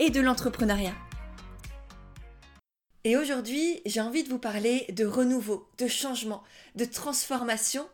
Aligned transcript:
et 0.00 0.10
de 0.10 0.20
l'entrepreneuriat. 0.20 0.94
Et 3.04 3.16
aujourd'hui, 3.16 3.80
j'ai 3.84 4.00
envie 4.00 4.24
de 4.24 4.30
vous 4.30 4.38
parler 4.38 4.86
de 4.88 5.04
renouveau, 5.04 5.68
de 5.78 5.86
changement, 5.86 6.42
de 6.74 6.86
transformation 6.86 7.86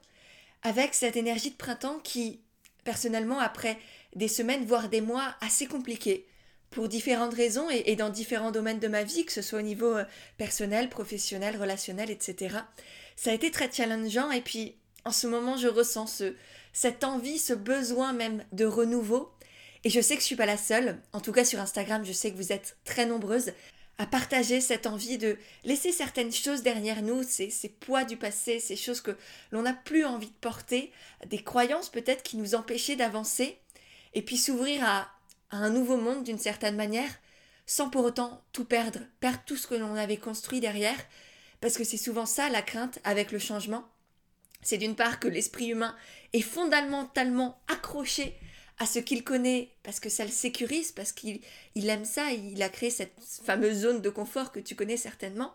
avec 0.62 0.94
cette 0.94 1.16
énergie 1.16 1.50
de 1.50 1.56
printemps 1.56 1.98
qui, 2.02 2.40
personnellement, 2.84 3.40
après 3.40 3.76
des 4.14 4.28
semaines, 4.28 4.64
voire 4.64 4.88
des 4.88 5.00
mois 5.00 5.34
assez 5.40 5.66
compliqués, 5.66 6.26
pour 6.70 6.88
différentes 6.88 7.34
raisons 7.34 7.68
et, 7.70 7.96
dans 7.96 8.10
différents 8.10 8.50
domaines 8.50 8.80
de 8.80 8.88
ma 8.88 9.02
vie, 9.02 9.24
que 9.24 9.32
ce 9.32 9.42
soit 9.42 9.60
au 9.60 9.62
niveau 9.62 9.96
euh, 9.96 10.04
personnel, 10.36 10.88
professionnel, 10.88 11.56
relationnel, 11.56 12.10
etc. 12.10 12.56
Ça 13.16 13.30
a 13.30 13.34
été 13.34 13.50
très 13.50 13.70
challengeant 13.70 14.30
et 14.30 14.40
puis 14.40 14.76
en 15.04 15.12
ce 15.12 15.26
moment 15.26 15.56
je 15.56 15.68
ressens 15.68 16.06
ce, 16.06 16.34
cette 16.72 17.04
envie, 17.04 17.38
ce 17.38 17.54
besoin 17.54 18.12
même 18.12 18.44
de 18.52 18.66
renouveau 18.66 19.30
et 19.86 19.88
je 19.88 20.00
sais 20.00 20.16
que 20.16 20.20
je 20.20 20.26
suis 20.26 20.34
pas 20.34 20.46
la 20.46 20.56
seule, 20.56 21.00
en 21.12 21.20
tout 21.20 21.30
cas 21.30 21.44
sur 21.44 21.60
Instagram, 21.60 22.04
je 22.04 22.10
sais 22.10 22.32
que 22.32 22.36
vous 22.36 22.50
êtes 22.50 22.76
très 22.84 23.06
nombreuses 23.06 23.52
à 23.98 24.06
partager 24.06 24.60
cette 24.60 24.88
envie 24.88 25.16
de 25.16 25.38
laisser 25.62 25.92
certaines 25.92 26.32
choses 26.32 26.64
derrière 26.64 27.02
nous, 27.02 27.22
ces, 27.22 27.50
ces 27.50 27.68
poids 27.68 28.02
du 28.02 28.16
passé, 28.16 28.58
ces 28.58 28.74
choses 28.74 29.00
que 29.00 29.16
l'on 29.52 29.62
n'a 29.62 29.74
plus 29.74 30.04
envie 30.04 30.26
de 30.26 30.40
porter, 30.40 30.90
des 31.26 31.40
croyances 31.40 31.88
peut-être 31.88 32.24
qui 32.24 32.36
nous 32.36 32.56
empêchaient 32.56 32.96
d'avancer, 32.96 33.60
et 34.12 34.22
puis 34.22 34.36
s'ouvrir 34.36 34.82
à, 34.84 35.08
à 35.50 35.58
un 35.58 35.70
nouveau 35.70 35.98
monde 35.98 36.24
d'une 36.24 36.40
certaine 36.40 36.74
manière, 36.74 37.20
sans 37.64 37.88
pour 37.88 38.04
autant 38.04 38.42
tout 38.50 38.64
perdre, 38.64 38.98
perdre 39.20 39.44
tout 39.46 39.56
ce 39.56 39.68
que 39.68 39.76
l'on 39.76 39.94
avait 39.94 40.16
construit 40.16 40.58
derrière, 40.58 40.98
parce 41.60 41.78
que 41.78 41.84
c'est 41.84 41.96
souvent 41.96 42.26
ça 42.26 42.48
la 42.48 42.62
crainte 42.62 42.98
avec 43.04 43.30
le 43.30 43.38
changement. 43.38 43.84
C'est 44.62 44.78
d'une 44.78 44.96
part 44.96 45.20
que 45.20 45.28
l'esprit 45.28 45.68
humain 45.68 45.94
est 46.32 46.40
fondamentalement 46.40 47.60
accroché 47.68 48.36
à 48.78 48.86
ce 48.86 48.98
qu'il 48.98 49.24
connaît 49.24 49.70
parce 49.82 50.00
que 50.00 50.08
ça 50.08 50.24
le 50.24 50.30
sécurise, 50.30 50.92
parce 50.92 51.12
qu'il 51.12 51.40
il 51.74 51.88
aime 51.88 52.04
ça, 52.04 52.30
il 52.32 52.62
a 52.62 52.68
créé 52.68 52.90
cette 52.90 53.14
fameuse 53.44 53.78
zone 53.78 54.02
de 54.02 54.10
confort 54.10 54.52
que 54.52 54.60
tu 54.60 54.74
connais 54.74 54.96
certainement. 54.96 55.54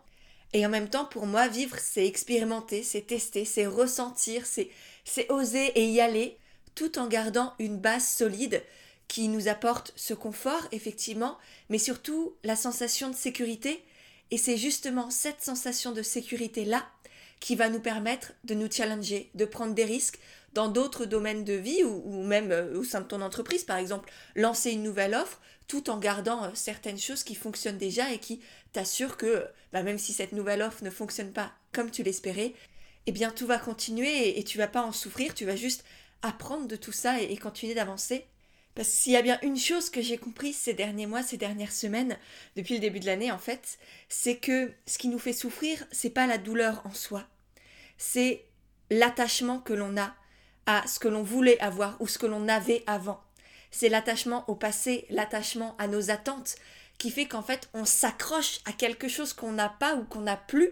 Et 0.53 0.65
en 0.65 0.69
même 0.69 0.89
temps, 0.89 1.05
pour 1.05 1.27
moi, 1.27 1.47
vivre, 1.47 1.77
c'est 1.79 2.05
expérimenter, 2.05 2.83
c'est 2.83 3.07
tester, 3.07 3.45
c'est 3.45 3.67
ressentir, 3.67 4.45
c'est, 4.45 4.69
c'est 5.05 5.31
oser 5.31 5.71
et 5.75 5.85
y 5.85 6.01
aller, 6.01 6.37
tout 6.75 6.99
en 6.99 7.07
gardant 7.07 7.53
une 7.59 7.77
base 7.77 8.07
solide 8.07 8.61
qui 9.07 9.27
nous 9.27 9.47
apporte 9.47 9.93
ce 9.95 10.13
confort, 10.13 10.67
effectivement, 10.71 11.37
mais 11.69 11.77
surtout 11.77 12.33
la 12.43 12.55
sensation 12.55 13.09
de 13.09 13.15
sécurité. 13.15 13.83
Et 14.31 14.37
c'est 14.37 14.57
justement 14.57 15.09
cette 15.09 15.41
sensation 15.41 15.91
de 15.91 16.01
sécurité-là 16.01 16.85
qui 17.39 17.55
va 17.55 17.69
nous 17.69 17.79
permettre 17.79 18.33
de 18.43 18.53
nous 18.53 18.71
challenger, 18.71 19.29
de 19.35 19.45
prendre 19.45 19.73
des 19.73 19.83
risques, 19.83 20.19
dans 20.53 20.67
d'autres 20.67 21.05
domaines 21.05 21.43
de 21.43 21.53
vie 21.53 21.83
ou, 21.83 22.23
même 22.23 22.51
euh, 22.51 22.77
au 22.77 22.83
sein 22.83 23.01
de 23.01 23.07
ton 23.07 23.21
entreprise, 23.21 23.63
par 23.63 23.77
exemple, 23.77 24.11
lancer 24.35 24.71
une 24.71 24.83
nouvelle 24.83 25.15
offre 25.15 25.39
tout 25.67 25.89
en 25.89 25.97
gardant 25.97 26.43
euh, 26.43 26.49
certaines 26.53 26.99
choses 26.99 27.23
qui 27.23 27.35
fonctionnent 27.35 27.77
déjà 27.77 28.11
et 28.11 28.19
qui 28.19 28.41
t'assurent 28.73 29.17
que 29.17 29.45
bah, 29.71 29.83
même 29.83 29.97
si 29.97 30.13
cette 30.13 30.33
nouvelle 30.33 30.61
offre 30.61 30.83
ne 30.83 30.89
fonctionne 30.89 31.31
pas 31.31 31.53
comme 31.71 31.91
tu 31.91 32.03
l'espérais, 32.03 32.53
eh 33.07 33.11
bien 33.11 33.31
tout 33.31 33.47
va 33.47 33.57
continuer 33.57 34.37
et, 34.37 34.43
tu 34.43 34.57
vas 34.57 34.67
pas 34.67 34.83
en 34.83 34.91
souffrir, 34.91 35.33
tu 35.33 35.45
vas 35.45 35.55
juste 35.55 35.85
apprendre 36.21 36.67
de 36.67 36.75
tout 36.75 36.91
ça 36.91 37.21
et, 37.21 37.37
continuer 37.37 37.73
d'avancer. 37.73 38.25
Parce 38.75 38.87
que 38.87 38.93
s'il 38.93 39.13
y 39.13 39.17
a 39.17 39.21
bien 39.21 39.39
une 39.41 39.57
chose 39.57 39.89
que 39.89 40.01
j'ai 40.01 40.17
compris 40.17 40.53
ces 40.53 40.73
derniers 40.73 41.07
mois, 41.07 41.23
ces 41.23 41.37
dernières 41.37 41.73
semaines, 41.73 42.17
depuis 42.55 42.75
le 42.75 42.79
début 42.79 42.99
de 42.99 43.05
l'année 43.05 43.31
en 43.31 43.37
fait, 43.37 43.79
c'est 44.07 44.37
que 44.37 44.71
ce 44.85 44.97
qui 44.97 45.07
nous 45.07 45.19
fait 45.19 45.33
souffrir, 45.33 45.85
c'est 45.91 46.09
pas 46.09 46.27
la 46.27 46.37
douleur 46.37 46.81
en 46.85 46.93
soi, 46.93 47.25
c'est 47.97 48.45
l'attachement 48.89 49.59
que 49.59 49.73
l'on 49.73 49.97
a 49.97 50.13
à 50.65 50.85
ce 50.87 50.99
que 50.99 51.07
l'on 51.07 51.23
voulait 51.23 51.59
avoir 51.59 51.95
ou 51.99 52.07
ce 52.07 52.17
que 52.17 52.25
l'on 52.25 52.47
avait 52.47 52.83
avant. 52.87 53.21
C'est 53.71 53.89
l'attachement 53.89 54.43
au 54.49 54.55
passé, 54.55 55.05
l'attachement 55.09 55.75
à 55.77 55.87
nos 55.87 56.11
attentes 56.11 56.55
qui 56.97 57.09
fait 57.09 57.25
qu'en 57.25 57.41
fait 57.41 57.69
on 57.73 57.85
s'accroche 57.85 58.59
à 58.65 58.73
quelque 58.73 59.07
chose 59.07 59.33
qu'on 59.33 59.53
n'a 59.53 59.69
pas 59.69 59.95
ou 59.95 60.03
qu'on 60.03 60.21
n'a 60.21 60.37
plus 60.37 60.71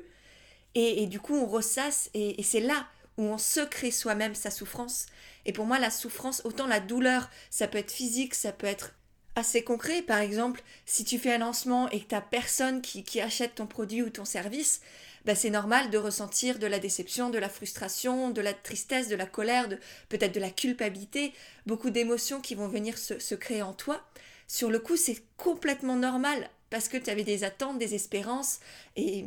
et, 0.76 1.08
du 1.08 1.20
coup 1.20 1.36
on 1.36 1.48
ressasse 1.48 2.10
et, 2.14 2.42
c'est 2.44 2.60
là 2.60 2.88
où 3.18 3.24
on 3.24 3.38
se 3.38 3.62
crée 3.62 3.92
soi-même 3.92 4.36
sa 4.36 4.52
souffrance. 4.52 5.08
Et 5.46 5.54
pour 5.54 5.66
moi 5.66 5.80
la 5.80 5.90
souffrance, 5.90 6.42
autant 6.46 6.68
la 6.68 6.80
douleur, 6.80 7.30
ça 7.50 7.68
peut 7.68 7.80
être 7.80 7.92
physique, 7.92 8.36
ça 8.36 8.52
peut 8.52 8.68
être 8.68 8.94
assez 9.36 9.64
concret. 9.64 10.02
Par 10.02 10.20
exemple, 10.20 10.62
si 10.86 11.04
tu 11.04 11.18
fais 11.18 11.34
un 11.34 11.40
lancement 11.40 11.90
et 11.90 12.02
que 12.02 12.16
tu 12.16 12.22
personne 12.30 12.82
qui 12.82 13.20
achète 13.20 13.56
ton 13.56 13.66
produit 13.66 14.04
ou 14.04 14.10
ton 14.10 14.26
service, 14.26 14.82
bah, 15.26 15.36
c'est 15.36 15.50
normal 15.50 15.90
de 15.90 15.98
ressentir 15.98 16.60
de 16.60 16.68
la 16.68 16.80
déception, 16.80 17.30
de 17.30 17.38
la 17.38 17.50
frustration, 17.50 18.30
de 18.30 18.42
la 18.42 18.54
tristesse, 18.54 19.08
de 19.08 19.16
la 19.16 19.26
colère, 19.26 19.68
de 19.68 19.78
peut-être 20.10 20.34
de 20.34 20.40
la 20.40 20.50
culpabilité, 20.50 21.34
beaucoup 21.66 21.90
d'émotions 21.90 22.42
qui 22.42 22.56
vont 22.56 22.68
venir 22.68 22.98
se, 22.98 23.36
créer 23.36 23.62
en 23.62 23.74
toi. 23.74 24.02
Sur 24.48 24.70
le 24.70 24.80
coup, 24.80 24.98
c'est 24.98 25.22
complètement 25.38 25.96
normal 25.96 26.50
parce 26.70 26.88
que 26.88 26.98
tu 26.98 27.10
avais 27.10 27.24
des 27.24 27.44
attentes, 27.44 27.80
des 27.80 27.96
espérances 27.96 28.60
et, 28.96 29.26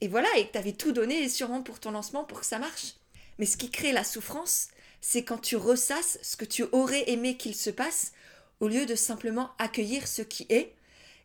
et 0.00 0.08
voilà, 0.08 0.28
et 0.36 0.46
que 0.46 0.52
tu 0.52 0.58
avais 0.58 0.72
tout 0.72 0.92
donné 0.92 1.28
sûrement 1.28 1.62
pour 1.62 1.80
ton 1.80 1.90
lancement 1.90 2.24
pour 2.24 2.40
que 2.40 2.46
ça 2.46 2.58
marche. 2.58 2.94
Mais 3.38 3.46
ce 3.46 3.56
qui 3.56 3.70
crée 3.70 3.92
la 3.92 4.04
souffrance, 4.04 4.68
c'est 5.00 5.22
quand 5.22 5.38
tu 5.38 5.56
ressasses 5.56 6.18
ce 6.22 6.36
que 6.36 6.44
tu 6.44 6.64
aurais 6.72 7.08
aimé 7.10 7.36
qu'il 7.36 7.54
se 7.54 7.70
passe 7.70 8.12
au 8.60 8.68
lieu 8.68 8.86
de 8.86 8.94
simplement 8.94 9.50
accueillir 9.58 10.08
ce 10.08 10.22
qui 10.22 10.46
est. 10.48 10.74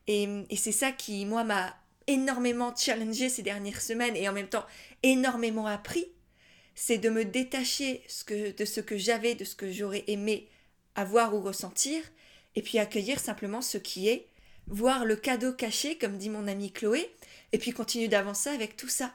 Et, 0.08 0.28
et 0.50 0.58
c'est 0.58 0.72
ça 0.72 0.92
qui, 0.92 1.26
moi, 1.26 1.44
m'a 1.44 1.76
énormément 2.08 2.76
challengé 2.76 3.30
ces 3.30 3.42
dernières 3.42 3.82
semaines 3.82 4.16
et 4.16 4.28
en 4.30 4.34
même 4.34 4.50
temps 4.50 4.66
énormément 5.04 5.68
appris, 5.68 6.08
c'est 6.76 6.98
de 6.98 7.10
me 7.10 7.26
détacher 7.26 8.04
ce 8.08 8.24
que, 8.24 8.52
de 8.56 8.66
ce 8.66 8.82
que 8.82 8.98
j'avais, 8.98 9.36
de 9.36 9.46
ce 9.46 9.56
que 9.56 9.72
j'aurais 9.72 10.04
aimé 10.08 10.48
avoir 10.96 11.34
ou 11.36 11.42
ressentir, 11.42 12.02
et 12.56 12.62
puis 12.62 12.80
accueillir 12.80 13.20
simplement 13.20 13.62
ce 13.62 13.78
qui 13.78 14.10
est, 14.10 14.28
voir 14.68 15.06
le 15.06 15.16
cadeau 15.16 15.54
caché, 15.54 15.98
comme 15.98 16.18
dit 16.18 16.30
mon 16.30 16.48
amie 16.48 16.72
Chloé, 16.72 17.10
et 17.52 17.58
puis 17.58 17.72
continuer 17.72 18.08
d'avancer 18.08 18.50
avec 18.50 18.78
tout 18.78 18.88
ça. 18.88 19.14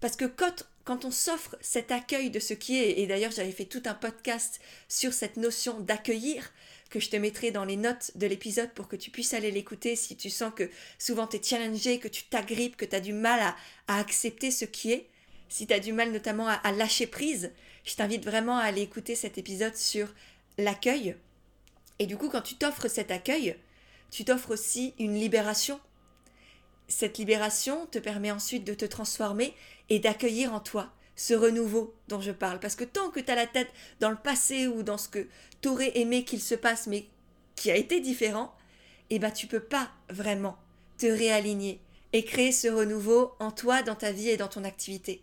Parce 0.00 0.16
que 0.16 0.24
quand, 0.24 0.68
quand 0.84 1.04
on 1.04 1.10
s'offre 1.10 1.56
cet 1.60 1.92
accueil 1.92 2.30
de 2.30 2.40
ce 2.40 2.54
qui 2.54 2.78
est, 2.78 3.00
et 3.00 3.06
d'ailleurs 3.06 3.32
j'avais 3.32 3.52
fait 3.52 3.64
tout 3.64 3.82
un 3.86 3.94
podcast 3.94 4.60
sur 4.88 5.12
cette 5.12 5.36
notion 5.36 5.80
d'accueillir, 5.80 6.52
que 6.90 7.00
je 7.00 7.08
te 7.08 7.16
mettrai 7.16 7.52
dans 7.52 7.64
les 7.64 7.76
notes 7.76 8.10
de 8.16 8.26
l'épisode 8.26 8.70
pour 8.72 8.88
que 8.88 8.96
tu 8.96 9.10
puisses 9.10 9.32
aller 9.32 9.52
l'écouter 9.52 9.96
si 9.96 10.16
tu 10.16 10.28
sens 10.28 10.52
que 10.54 10.68
souvent 10.98 11.26
tu 11.26 11.36
es 11.36 11.42
challengé, 11.42 11.98
que 12.00 12.08
tu 12.08 12.24
t'agrippes, 12.24 12.76
que 12.76 12.84
tu 12.84 12.96
as 12.96 13.00
du 13.00 13.12
mal 13.12 13.40
à, 13.86 13.98
accepter 13.98 14.50
ce 14.50 14.64
qui 14.64 14.92
est. 14.92 15.08
Si 15.48 15.66
tu 15.66 15.72
as 15.72 15.80
du 15.80 15.92
mal 15.92 16.12
notamment 16.12 16.48
à, 16.48 16.54
à 16.54 16.72
lâcher 16.72 17.06
prise, 17.06 17.52
je 17.84 17.94
t'invite 17.94 18.24
vraiment 18.24 18.58
à 18.58 18.64
aller 18.64 18.82
écouter 18.82 19.14
cet 19.14 19.38
épisode 19.38 19.76
sur 19.76 20.08
l'accueil. 20.58 21.16
Et 21.98 22.06
du 22.06 22.16
coup, 22.16 22.28
quand 22.28 22.42
tu 22.42 22.56
t'offres 22.56 22.88
cet 22.88 23.10
accueil, 23.10 23.56
tu 24.10 24.24
t'offres 24.24 24.50
aussi 24.50 24.94
une 24.98 25.14
libération. 25.14 25.80
Cette 26.88 27.18
libération 27.18 27.86
te 27.86 27.98
permet 27.98 28.32
ensuite 28.32 28.64
de 28.64 28.74
te 28.74 28.84
transformer 28.84 29.54
et 29.88 30.00
d'accueillir 30.00 30.52
en 30.52 30.60
toi 30.60 30.92
ce 31.20 31.34
renouveau 31.34 31.94
dont 32.08 32.22
je 32.22 32.30
parle. 32.30 32.60
Parce 32.60 32.76
que 32.76 32.84
tant 32.84 33.10
que 33.10 33.20
tu 33.20 33.30
as 33.30 33.34
la 33.34 33.46
tête 33.46 33.68
dans 34.00 34.08
le 34.08 34.16
passé 34.16 34.66
ou 34.66 34.82
dans 34.82 34.96
ce 34.96 35.08
que 35.08 35.28
tu 35.60 35.68
aurais 35.68 35.98
aimé 35.98 36.24
qu'il 36.24 36.40
se 36.40 36.54
passe, 36.54 36.86
mais 36.86 37.08
qui 37.56 37.70
a 37.70 37.76
été 37.76 38.00
différent, 38.00 38.54
eh 39.10 39.18
ben 39.18 39.30
tu 39.30 39.46
peux 39.46 39.60
pas 39.60 39.90
vraiment 40.08 40.56
te 40.96 41.04
réaligner 41.04 41.78
et 42.14 42.24
créer 42.24 42.52
ce 42.52 42.68
renouveau 42.68 43.34
en 43.38 43.50
toi, 43.50 43.82
dans 43.82 43.94
ta 43.94 44.12
vie 44.12 44.30
et 44.30 44.38
dans 44.38 44.48
ton 44.48 44.64
activité. 44.64 45.22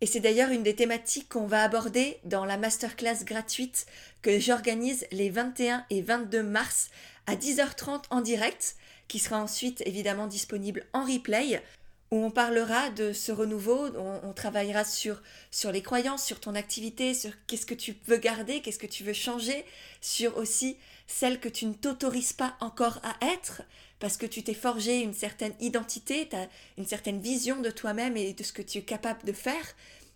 Et 0.00 0.06
c'est 0.06 0.20
d'ailleurs 0.20 0.50
une 0.50 0.62
des 0.62 0.74
thématiques 0.74 1.28
qu'on 1.28 1.46
va 1.46 1.62
aborder 1.62 2.18
dans 2.24 2.46
la 2.46 2.56
masterclass 2.56 3.24
gratuite 3.24 3.84
que 4.22 4.40
j'organise 4.40 5.06
les 5.12 5.28
21 5.28 5.84
et 5.90 6.00
22 6.00 6.42
mars 6.42 6.88
à 7.26 7.36
10h30 7.36 8.04
en 8.08 8.22
direct, 8.22 8.76
qui 9.08 9.18
sera 9.18 9.42
ensuite 9.42 9.82
évidemment 9.84 10.26
disponible 10.26 10.86
en 10.94 11.04
replay 11.04 11.62
où 12.10 12.16
on 12.16 12.30
parlera 12.30 12.90
de 12.90 13.12
ce 13.12 13.32
renouveau, 13.32 13.88
on, 13.96 14.32
travaillera 14.32 14.84
sur, 14.84 15.22
sur 15.50 15.72
les 15.72 15.82
croyances, 15.82 16.24
sur 16.24 16.38
ton 16.38 16.54
activité, 16.54 17.14
sur 17.14 17.32
qu'est-ce 17.46 17.66
que 17.66 17.74
tu 17.74 17.96
veux 18.06 18.18
garder, 18.18 18.60
qu'est-ce 18.60 18.78
que 18.78 18.86
tu 18.86 19.04
veux 19.04 19.12
changer, 19.12 19.64
sur 20.00 20.36
aussi 20.36 20.76
celle 21.06 21.40
que 21.40 21.48
tu 21.48 21.66
ne 21.66 21.74
t'autorises 21.74 22.32
pas 22.32 22.56
encore 22.60 23.00
à 23.02 23.16
être, 23.32 23.62
parce 23.98 24.16
que 24.16 24.26
tu 24.26 24.42
t'es 24.42 24.54
forgé 24.54 25.00
une 25.00 25.14
certaine 25.14 25.54
identité, 25.60 26.28
tu 26.28 26.36
as 26.36 26.48
une 26.78 26.86
certaine 26.86 27.20
vision 27.20 27.60
de 27.60 27.70
toi-même 27.70 28.16
et 28.16 28.32
de 28.32 28.42
ce 28.42 28.52
que 28.52 28.62
tu 28.62 28.78
es 28.78 28.82
capable 28.82 29.24
de 29.24 29.32
faire, 29.32 29.74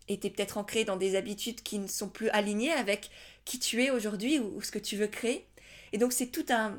et 0.09 0.19
tu 0.19 0.27
es 0.27 0.31
peut-être 0.31 0.59
ancré 0.59 0.85
dans 0.85 0.97
des 0.97 1.17
habitudes 1.17 1.63
qui 1.63 1.79
ne 1.79 1.87
sont 1.87 2.09
plus 2.09 2.29
alignées 2.31 2.73
avec 2.73 3.11
qui 3.45 3.59
tu 3.59 3.83
es 3.83 3.91
aujourd'hui 3.91 4.39
ou, 4.39 4.61
ce 4.63 4.71
que 4.71 4.79
tu 4.79 4.97
veux 4.97 5.07
créer. 5.07 5.47
Et 5.93 5.99
donc 5.99 6.13
c'est 6.13 6.29
tout 6.29 6.47
un, 6.51 6.79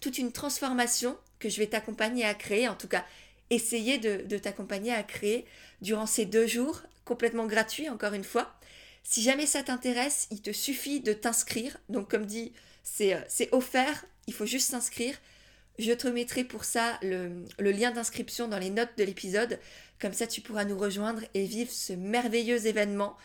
toute 0.00 0.18
une 0.18 0.32
transformation 0.32 1.16
que 1.38 1.48
je 1.48 1.58
vais 1.58 1.66
t'accompagner 1.66 2.24
à 2.24 2.34
créer, 2.34 2.68
en 2.68 2.74
tout 2.74 2.88
cas 2.88 3.04
essayer 3.50 3.98
de, 3.98 4.38
t'accompagner 4.38 4.92
à 4.92 5.02
créer 5.02 5.46
durant 5.80 6.06
ces 6.06 6.24
deux 6.24 6.46
jours, 6.46 6.82
complètement 7.04 7.46
gratuits 7.46 7.88
encore 7.88 8.14
une 8.14 8.24
fois. 8.24 8.54
Si 9.02 9.22
jamais 9.22 9.46
ça 9.46 9.62
t'intéresse, 9.62 10.26
il 10.30 10.42
te 10.42 10.52
suffit 10.52 11.00
de 11.00 11.12
t'inscrire. 11.12 11.78
Donc 11.88 12.10
comme 12.10 12.26
dit, 12.26 12.52
c'est 12.82 13.14
euh, 13.14 13.46
offert, 13.52 14.04
il 14.26 14.34
faut 14.34 14.46
juste 14.46 14.70
s'inscrire. 14.70 15.16
Je 15.78 15.92
te 15.92 16.08
mettrai 16.08 16.42
pour 16.42 16.64
ça 16.64 16.98
le 17.02 17.44
lien 17.58 17.90
d'inscription 17.90 18.48
dans 18.48 18.58
les 18.58 18.70
notes 18.70 18.96
de 18.96 19.04
l'épisode. 19.04 19.60
Comme 20.00 20.14
ça, 20.14 20.26
tu 20.26 20.40
pourras 20.40 20.64
nous 20.64 20.78
rejoindre 20.78 21.22
et 21.34 21.44
vivre 21.44 21.70
ce 21.70 21.92
merveilleux 21.92 22.66
événement 22.66 23.16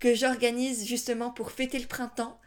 que 0.00 0.14
j'organise 0.14 0.86
justement 0.86 1.30
pour 1.30 1.52
fêter 1.52 1.78
le 1.78 1.86
printemps 1.86 2.40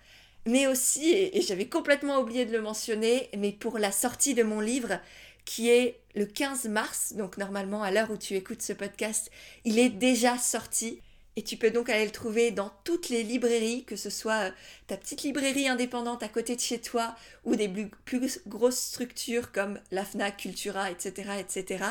mais 0.46 0.68
aussi, 0.68 1.10
et, 1.14 1.42
j'avais 1.42 1.68
complètement 1.68 2.20
oublié 2.20 2.46
de 2.46 2.52
le 2.52 2.62
mentionner, 2.62 3.30
mais 3.38 3.52
pour 3.52 3.78
la 3.78 3.92
sortie 3.92 4.34
de 4.34 4.44
mon 4.44 4.60
livre 4.60 5.00
qui 5.46 5.70
est 5.70 6.00
le 6.16 6.26
15 6.26 6.66
mars, 6.66 7.14
donc 7.14 7.38
normalement 7.38 7.84
à 7.84 7.92
l'heure 7.92 8.12
où 8.12 8.18
tu 8.18 8.36
écoutes 8.36 8.62
ce 8.62 8.74
podcast, 8.74 9.32
il 9.66 9.80
est 9.80 9.90
déjà 9.90 10.38
sorti. 10.38 11.02
Et 11.36 11.42
tu 11.42 11.58
peux 11.58 11.72
donc 11.72 11.90
aller 11.90 12.06
le 12.06 12.12
trouver 12.12 12.52
dans 12.52 12.72
toutes 12.84 13.10
les 13.10 13.24
librairies, 13.24 13.86
que 13.86 13.96
ce 13.96 14.12
soit 14.12 14.50
euh, 14.50 14.52
ta 14.86 14.98
petite 14.98 15.24
librairie 15.24 15.68
indépendante 15.68 16.22
à 16.22 16.28
côté 16.28 16.56
de 16.56 16.62
chez 16.62 16.80
toi 16.80 17.16
ou 17.44 17.56
des 17.56 17.68
plus, 18.06 18.40
grosses 18.46 18.78
structures 18.78 19.52
comme 19.52 19.80
la 19.90 20.06
FNAC, 20.06 20.38
Cultura, 20.38 20.92
etc., 20.92 21.32
etc. 21.40 21.86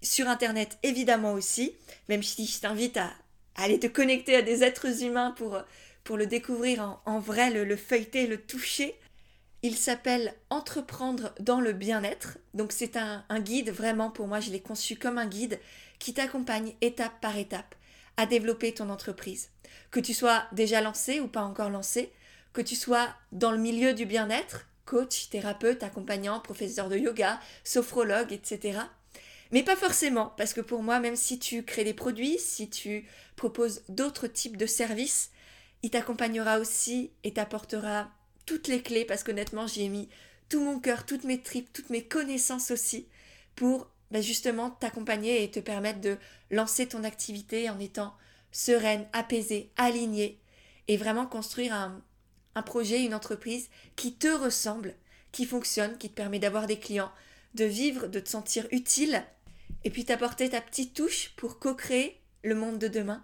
Sur 0.00 0.28
Internet 0.28 0.78
évidemment 0.84 1.32
aussi, 1.32 1.74
même 2.08 2.22
si 2.22 2.46
je 2.46 2.60
t'invite 2.60 2.98
à 2.98 3.12
aller 3.56 3.80
te 3.80 3.88
connecter 3.88 4.36
à 4.36 4.42
des 4.42 4.62
êtres 4.62 5.02
humains 5.02 5.32
pour 5.32 5.58
pour 6.08 6.16
le 6.16 6.26
découvrir 6.26 6.98
en, 7.04 7.18
vrai, 7.18 7.50
le, 7.50 7.76
feuilleter, 7.76 8.26
le 8.26 8.38
toucher. 8.38 8.94
Il 9.64 9.76
s'appelle 9.76 10.34
Entreprendre 10.50 11.34
dans 11.40 11.60
le 11.60 11.72
bien-être. 11.72 12.38
Donc 12.54 12.70
c'est 12.70 12.96
un, 12.96 13.24
guide, 13.40 13.70
vraiment 13.70 14.08
pour 14.08 14.28
moi, 14.28 14.38
je 14.38 14.50
l'ai 14.50 14.60
conçu 14.60 14.96
comme 14.96 15.18
un 15.18 15.26
guide 15.26 15.58
qui 15.98 16.14
t'accompagne 16.14 16.74
étape 16.80 17.20
par 17.20 17.36
étape 17.36 17.74
à 18.16 18.26
développer 18.26 18.72
ton 18.72 18.88
entreprise. 18.88 19.50
Que 19.90 19.98
tu 19.98 20.14
sois 20.14 20.44
déjà 20.52 20.80
lancé 20.80 21.18
ou 21.18 21.26
pas 21.26 21.42
encore 21.42 21.70
lancé, 21.70 22.12
que 22.52 22.60
tu 22.60 22.76
sois 22.76 23.08
dans 23.32 23.50
le 23.50 23.58
milieu 23.58 23.94
du 23.94 24.06
bien-être, 24.06 24.66
coach, 24.84 25.28
thérapeute, 25.28 25.82
accompagnant, 25.82 26.38
professeur 26.38 26.88
de 26.88 26.96
yoga, 26.96 27.40
sophrologue, 27.64 28.32
etc. 28.32 28.78
Mais 29.50 29.64
pas 29.64 29.76
forcément, 29.76 30.34
parce 30.36 30.54
que 30.54 30.60
pour 30.60 30.84
moi, 30.84 31.00
même 31.00 31.16
si 31.16 31.40
tu 31.40 31.64
crées 31.64 31.84
des 31.84 31.94
produits, 31.94 32.38
si 32.38 32.70
tu 32.70 33.06
proposes 33.34 33.82
d'autres 33.88 34.28
types 34.28 34.56
de 34.56 34.66
services, 34.66 35.30
il 35.82 35.90
t'accompagnera 35.90 36.60
aussi 36.60 37.10
et 37.24 37.32
t'apportera 37.32 38.10
toutes 38.48 38.66
les 38.66 38.80
clés 38.80 39.04
parce 39.04 39.24
qu'honnêtement, 39.24 39.66
j'y 39.66 39.82
ai 39.82 39.88
mis 39.90 40.08
tout 40.48 40.64
mon 40.64 40.80
cœur, 40.80 41.04
toutes 41.04 41.24
mes 41.24 41.42
tripes, 41.42 41.70
toutes 41.70 41.90
mes 41.90 42.02
connaissances 42.02 42.70
aussi 42.70 43.06
pour 43.56 43.90
bah, 44.10 44.22
justement 44.22 44.70
t'accompagner 44.70 45.42
et 45.44 45.50
te 45.50 45.60
permettre 45.60 46.00
de 46.00 46.16
lancer 46.50 46.88
ton 46.88 47.04
activité 47.04 47.68
en 47.68 47.78
étant 47.78 48.14
sereine, 48.50 49.06
apaisée, 49.12 49.70
alignée 49.76 50.40
et 50.88 50.96
vraiment 50.96 51.26
construire 51.26 51.74
un, 51.74 52.02
un 52.54 52.62
projet, 52.62 53.04
une 53.04 53.12
entreprise 53.12 53.68
qui 53.96 54.14
te 54.14 54.28
ressemble, 54.28 54.94
qui 55.30 55.44
fonctionne, 55.44 55.98
qui 55.98 56.08
te 56.08 56.14
permet 56.14 56.38
d'avoir 56.38 56.66
des 56.66 56.78
clients, 56.78 57.12
de 57.52 57.66
vivre, 57.66 58.06
de 58.06 58.18
te 58.18 58.30
sentir 58.30 58.66
utile 58.70 59.24
et 59.84 59.90
puis 59.90 60.06
t'apporter 60.06 60.48
ta 60.48 60.62
petite 60.62 60.94
touche 60.94 61.34
pour 61.36 61.58
co-créer 61.58 62.18
le 62.42 62.54
monde 62.54 62.78
de 62.78 62.88
demain. 62.88 63.22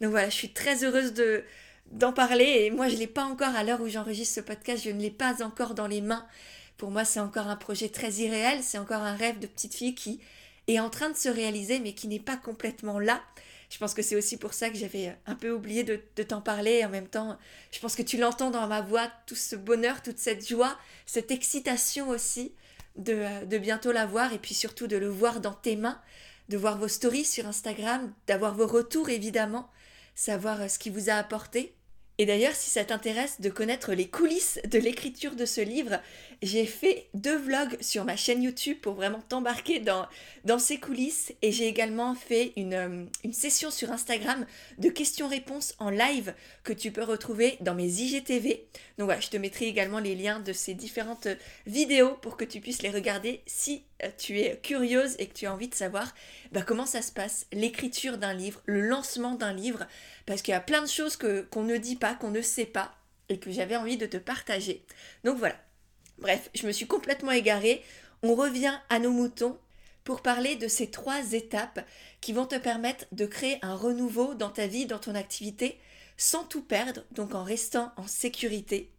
Donc 0.00 0.12
voilà, 0.12 0.28
je 0.28 0.36
suis 0.36 0.52
très 0.52 0.84
heureuse 0.84 1.12
de, 1.12 1.42
d'en 1.90 2.12
parler. 2.12 2.44
Et 2.44 2.70
moi, 2.70 2.88
je 2.88 2.94
ne 2.94 3.00
l'ai 3.00 3.06
pas 3.06 3.24
encore, 3.24 3.54
à 3.54 3.64
l'heure 3.64 3.80
où 3.80 3.88
j'enregistre 3.88 4.36
ce 4.36 4.40
podcast, 4.40 4.82
je 4.84 4.90
ne 4.90 5.00
l'ai 5.00 5.10
pas 5.10 5.42
encore 5.44 5.74
dans 5.74 5.86
les 5.86 6.00
mains. 6.00 6.26
Pour 6.76 6.90
moi, 6.90 7.04
c'est 7.04 7.20
encore 7.20 7.46
un 7.46 7.56
projet 7.56 7.88
très 7.88 8.12
irréel, 8.14 8.60
c'est 8.62 8.78
encore 8.78 9.02
un 9.02 9.14
rêve 9.14 9.38
de 9.38 9.46
petite 9.46 9.74
fille 9.74 9.94
qui 9.94 10.20
est 10.66 10.80
en 10.80 10.90
train 10.90 11.10
de 11.10 11.16
se 11.16 11.28
réaliser, 11.28 11.78
mais 11.78 11.92
qui 11.92 12.08
n'est 12.08 12.20
pas 12.20 12.36
complètement 12.36 12.98
là. 12.98 13.22
Je 13.70 13.78
pense 13.78 13.94
que 13.94 14.02
c'est 14.02 14.16
aussi 14.16 14.36
pour 14.36 14.54
ça 14.54 14.70
que 14.70 14.76
j'avais 14.76 15.16
un 15.26 15.34
peu 15.34 15.50
oublié 15.50 15.84
de, 15.84 16.22
t'en 16.22 16.40
parler. 16.40 16.84
En 16.84 16.90
même 16.90 17.08
temps, 17.08 17.38
je 17.72 17.80
pense 17.80 17.96
que 17.96 18.02
tu 18.02 18.16
l'entends 18.16 18.50
dans 18.50 18.66
ma 18.66 18.80
voix, 18.80 19.10
tout 19.26 19.34
ce 19.34 19.56
bonheur, 19.56 20.02
toute 20.02 20.18
cette 20.18 20.46
joie, 20.46 20.78
cette 21.06 21.30
excitation 21.30 22.08
aussi 22.08 22.52
de, 22.96 23.44
de 23.46 23.58
bientôt 23.58 23.90
la 23.90 24.06
voir 24.06 24.32
et 24.32 24.38
puis 24.38 24.54
surtout 24.54 24.86
de 24.86 24.96
le 24.96 25.08
voir 25.08 25.40
dans 25.40 25.54
tes 25.54 25.76
mains, 25.76 26.00
de 26.48 26.56
voir 26.56 26.78
vos 26.78 26.88
stories 26.88 27.24
sur 27.24 27.46
Instagram, 27.46 28.12
d'avoir 28.26 28.54
vos 28.54 28.66
retours 28.66 29.08
évidemment, 29.08 29.68
savoir 30.14 30.70
ce 30.70 30.78
qui 30.78 30.90
vous 30.90 31.10
a 31.10 31.14
apporté. 31.14 31.74
Et 32.18 32.26
d'ailleurs, 32.26 32.54
si 32.54 32.70
ça 32.70 32.84
t'intéresse 32.84 33.40
de 33.40 33.50
connaître 33.50 33.92
les 33.92 34.08
coulisses 34.08 34.60
de 34.70 34.78
l'écriture 34.78 35.34
de 35.34 35.46
ce 35.46 35.60
livre, 35.60 36.00
j'ai 36.42 36.66
fait 36.66 37.08
deux 37.14 37.36
vlogs 37.36 37.76
sur 37.80 38.04
ma 38.04 38.16
chaîne 38.16 38.42
YouTube 38.42 38.78
pour 38.80 38.94
vraiment 38.94 39.22
t'embarquer 39.28 39.80
dans, 39.80 40.06
dans 40.44 40.58
ces 40.58 40.78
coulisses. 40.78 41.32
Et 41.42 41.52
j'ai 41.52 41.66
également 41.66 42.14
fait 42.14 42.52
une, 42.56 42.74
euh, 42.74 43.04
une 43.24 43.32
session 43.32 43.70
sur 43.70 43.92
Instagram 43.92 44.46
de 44.78 44.88
questions-réponses 44.88 45.74
en 45.78 45.90
live 45.90 46.34
que 46.62 46.72
tu 46.72 46.90
peux 46.90 47.02
retrouver 47.02 47.56
dans 47.60 47.74
mes 47.74 47.88
IGTV. 47.88 48.66
Donc 48.98 49.06
voilà, 49.06 49.20
je 49.20 49.30
te 49.30 49.36
mettrai 49.36 49.66
également 49.66 49.98
les 49.98 50.14
liens 50.14 50.40
de 50.40 50.52
ces 50.52 50.74
différentes 50.74 51.28
vidéos 51.66 52.14
pour 52.22 52.36
que 52.36 52.44
tu 52.44 52.60
puisses 52.60 52.82
les 52.82 52.90
regarder 52.90 53.42
si 53.46 53.84
euh, 54.02 54.08
tu 54.18 54.40
es 54.40 54.58
curieuse 54.62 55.16
et 55.18 55.26
que 55.26 55.34
tu 55.34 55.46
as 55.46 55.52
envie 55.52 55.68
de 55.68 55.74
savoir 55.74 56.14
bah, 56.52 56.62
comment 56.62 56.86
ça 56.86 57.02
se 57.02 57.12
passe, 57.12 57.46
l'écriture 57.52 58.18
d'un 58.18 58.34
livre, 58.34 58.60
le 58.66 58.80
lancement 58.80 59.34
d'un 59.34 59.52
livre, 59.52 59.86
parce 60.26 60.42
qu'il 60.42 60.52
y 60.52 60.56
a 60.56 60.60
plein 60.60 60.82
de 60.82 60.88
choses 60.88 61.16
qu'on 61.16 61.62
ne 61.62 61.76
dit 61.76 61.96
pas, 61.96 62.14
qu'on 62.14 62.30
ne 62.30 62.42
sait 62.42 62.66
pas, 62.66 62.94
et 63.28 63.38
que 63.38 63.50
j'avais 63.50 63.76
envie 63.76 63.96
de 63.96 64.06
te 64.06 64.16
partager. 64.16 64.84
Donc 65.24 65.38
voilà. 65.38 65.56
Bref, 66.18 66.50
je 66.54 66.66
me 66.66 66.72
suis 66.72 66.86
complètement 66.86 67.32
égarée. 67.32 67.82
On 68.22 68.34
revient 68.34 68.78
à 68.88 68.98
nos 68.98 69.10
moutons 69.10 69.58
pour 70.04 70.22
parler 70.22 70.56
de 70.56 70.68
ces 70.68 70.90
trois 70.90 71.32
étapes 71.32 71.84
qui 72.20 72.32
vont 72.32 72.46
te 72.46 72.56
permettre 72.56 73.06
de 73.12 73.26
créer 73.26 73.58
un 73.62 73.74
renouveau 73.74 74.34
dans 74.34 74.50
ta 74.50 74.66
vie, 74.66 74.86
dans 74.86 74.98
ton 74.98 75.14
activité, 75.14 75.78
sans 76.16 76.44
tout 76.44 76.62
perdre, 76.62 77.04
donc 77.12 77.34
en 77.34 77.42
restant 77.42 77.92
en 77.96 78.06
sécurité. 78.06 78.90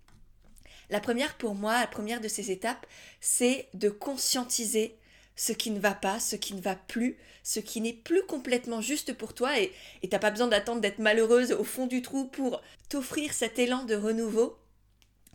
La 0.90 1.00
première 1.00 1.38
pour 1.38 1.56
moi, 1.56 1.80
la 1.80 1.88
première 1.88 2.22
de 2.22 2.28
ces 2.28 2.52
étapes, 2.52 2.86
c'est 3.22 3.70
de 3.74 3.90
conscientiser 3.90 4.98
ce 5.36 5.52
qui 5.52 5.72
ne 5.72 5.80
va 5.80 5.94
pas, 5.94 6.20
ce 6.20 6.36
qui 6.36 6.54
ne 6.54 6.62
va 6.62 6.76
plus, 6.76 7.18
ce 7.44 7.60
qui 7.60 7.82
n'est 7.82 7.94
plus 7.94 8.24
complètement 8.24 8.82
juste 8.82 9.14
pour 9.14 9.34
toi 9.34 9.60
et 9.60 9.72
t'as 10.10 10.20
pas 10.20 10.32
besoin 10.32 10.48
d'attendre 10.48 10.82
d'être 10.82 11.00
malheureuse 11.00 11.52
au 11.52 11.64
fond 11.64 11.88
du 11.88 12.02
trou 12.02 12.26
pour 12.26 12.62
t'offrir 12.90 13.34
cet 13.34 13.60
élan 13.60 13.84
de 13.84 13.96
renouveau. 13.96 14.58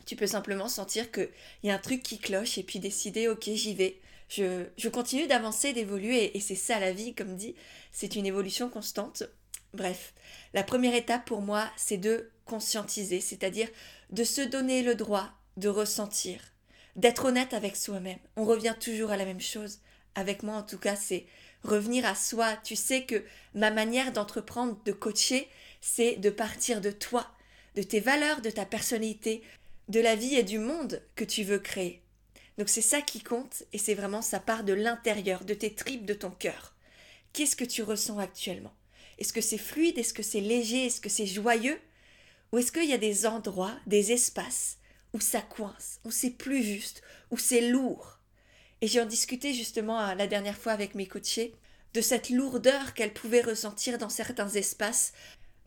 Tu 0.05 0.15
peux 0.15 0.27
simplement 0.27 0.67
sentir 0.67 1.11
qu'il 1.11 1.29
y 1.63 1.69
a 1.69 1.75
un 1.75 1.79
truc 1.79 2.03
qui 2.03 2.19
cloche 2.19 2.57
et 2.57 2.63
puis 2.63 2.79
décider 2.79 3.27
ok 3.27 3.49
j'y 3.53 3.73
vais. 3.73 3.99
Je, 4.29 4.65
je 4.77 4.89
continue 4.89 5.27
d'avancer, 5.27 5.73
d'évoluer 5.73 6.35
et 6.37 6.39
c'est 6.39 6.55
ça 6.55 6.79
la 6.79 6.93
vie 6.93 7.13
comme 7.13 7.35
dit, 7.35 7.55
c'est 7.91 8.15
une 8.15 8.25
évolution 8.25 8.69
constante. 8.69 9.23
Bref, 9.73 10.13
la 10.53 10.63
première 10.63 10.95
étape 10.95 11.25
pour 11.25 11.41
moi 11.41 11.69
c'est 11.77 11.97
de 11.97 12.29
conscientiser, 12.45 13.21
c'est-à-dire 13.21 13.69
de 14.09 14.23
se 14.23 14.41
donner 14.41 14.83
le 14.83 14.95
droit 14.95 15.29
de 15.57 15.69
ressentir, 15.69 16.39
d'être 16.95 17.25
honnête 17.25 17.53
avec 17.53 17.75
soi-même. 17.75 18.19
On 18.35 18.45
revient 18.45 18.75
toujours 18.79 19.11
à 19.11 19.17
la 19.17 19.25
même 19.25 19.41
chose 19.41 19.79
avec 20.15 20.43
moi 20.43 20.55
en 20.55 20.63
tout 20.63 20.77
cas, 20.77 20.95
c'est 20.95 21.25
revenir 21.63 22.05
à 22.05 22.15
soi. 22.15 22.55
Tu 22.63 22.75
sais 22.75 23.03
que 23.03 23.23
ma 23.53 23.71
manière 23.71 24.11
d'entreprendre, 24.11 24.77
de 24.85 24.91
coacher, 24.91 25.47
c'est 25.79 26.15
de 26.17 26.29
partir 26.29 26.81
de 26.81 26.91
toi, 26.91 27.27
de 27.75 27.83
tes 27.83 27.99
valeurs, 27.99 28.41
de 28.41 28.49
ta 28.49 28.65
personnalité, 28.65 29.41
de 29.87 29.99
la 29.99 30.15
vie 30.15 30.35
et 30.35 30.43
du 30.43 30.59
monde 30.59 31.01
que 31.15 31.23
tu 31.23 31.43
veux 31.43 31.59
créer. 31.59 32.01
Donc 32.57 32.69
c'est 32.69 32.81
ça 32.81 33.01
qui 33.01 33.21
compte 33.21 33.63
et 33.73 33.77
c'est 33.77 33.95
vraiment 33.95 34.21
ça 34.21 34.39
part 34.39 34.63
de 34.63 34.73
l'intérieur, 34.73 35.45
de 35.45 35.53
tes 35.53 35.73
tripes, 35.73 36.05
de 36.05 36.13
ton 36.13 36.31
cœur. 36.31 36.75
Qu'est-ce 37.33 37.55
que 37.55 37.65
tu 37.65 37.81
ressens 37.81 38.19
actuellement? 38.19 38.73
Est-ce 39.17 39.33
que 39.33 39.41
c'est 39.41 39.57
fluide? 39.57 39.97
Est-ce 39.97 40.13
que 40.13 40.23
c'est 40.23 40.41
léger? 40.41 40.85
Est-ce 40.85 41.01
que 41.01 41.09
c'est 41.09 41.25
joyeux? 41.25 41.79
Ou 42.51 42.57
est-ce 42.57 42.71
qu'il 42.71 42.89
y 42.89 42.93
a 42.93 42.97
des 42.97 43.25
endroits, 43.25 43.77
des 43.87 44.11
espaces 44.11 44.77
où 45.13 45.19
ça 45.19 45.41
coince, 45.41 45.99
où 46.05 46.11
c'est 46.11 46.31
plus 46.31 46.63
juste, 46.63 47.01
où 47.31 47.37
c'est 47.37 47.69
lourd? 47.69 48.19
Et 48.81 48.87
j'ai 48.87 48.99
en 48.99 49.05
discuté 49.05 49.53
justement 49.53 50.13
la 50.13 50.27
dernière 50.27 50.57
fois 50.57 50.71
avec 50.73 50.95
mes 50.95 51.07
coachés 51.07 51.53
de 51.93 52.01
cette 52.01 52.29
lourdeur 52.29 52.93
qu'elles 52.93 53.13
pouvaient 53.13 53.41
ressentir 53.41 53.97
dans 53.97 54.09
certains 54.09 54.49
espaces, 54.49 55.13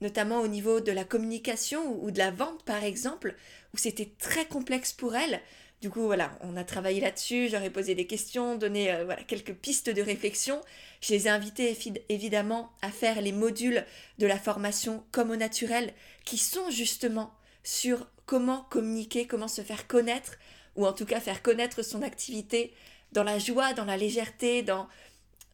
notamment 0.01 0.41
au 0.41 0.49
niveau 0.49 0.81
de 0.81 0.93
la 0.93 1.05
communication 1.05 2.03
ou 2.03 2.11
de 2.11 2.19
la 2.19 2.31
vente 2.31 2.65
par 2.65 2.83
exemple, 2.83 3.37
où 3.75 3.77
c'était 3.77 4.13
très 4.19 4.47
complexe 4.47 4.93
pour 4.93 5.17
elles. 5.17 5.41
Du 5.83 5.91
coup, 5.91 6.03
voilà, 6.03 6.39
on 6.43 6.57
a 6.57 6.63
travaillé 6.63 7.01
là-dessus, 7.01 7.49
j'aurais 7.51 7.71
posé 7.71 7.97
des 7.97 8.07
questions, 8.07 8.57
donné 8.57 8.93
euh, 8.93 9.05
voilà, 9.05 9.23
quelques 9.25 9.53
pistes 9.53 9.91
de 9.91 10.01
réflexion. 10.01 10.61
Je 11.01 11.13
les 11.13 11.27
ai 11.27 11.31
invitées 11.31 11.77
évidemment 12.09 12.71
à 12.83 12.91
faire 12.91 13.21
les 13.21 13.33
modules 13.33 13.85
de 14.19 14.27
la 14.27 14.39
formation 14.39 15.05
comme 15.11 15.33
au 15.33 15.37
naturel, 15.37 15.93
qui 16.25 16.39
sont 16.39 16.71
justement 16.71 17.35
sur 17.65 18.07
comment 18.27 18.63
communiquer, 18.71 19.27
comment 19.27 19.49
se 19.49 19.61
faire 19.61 19.89
connaître, 19.89 20.39
ou 20.77 20.87
en 20.87 20.93
tout 20.93 21.05
cas 21.05 21.21
faire 21.21 21.43
connaître 21.43 21.83
son 21.83 22.03
activité 22.03 22.73
dans 23.13 23.25
la 23.25 23.39
joie, 23.39 23.75
dans 23.75 23.85
la 23.85 23.97
légèreté, 23.97 24.63
dans, 24.63 24.89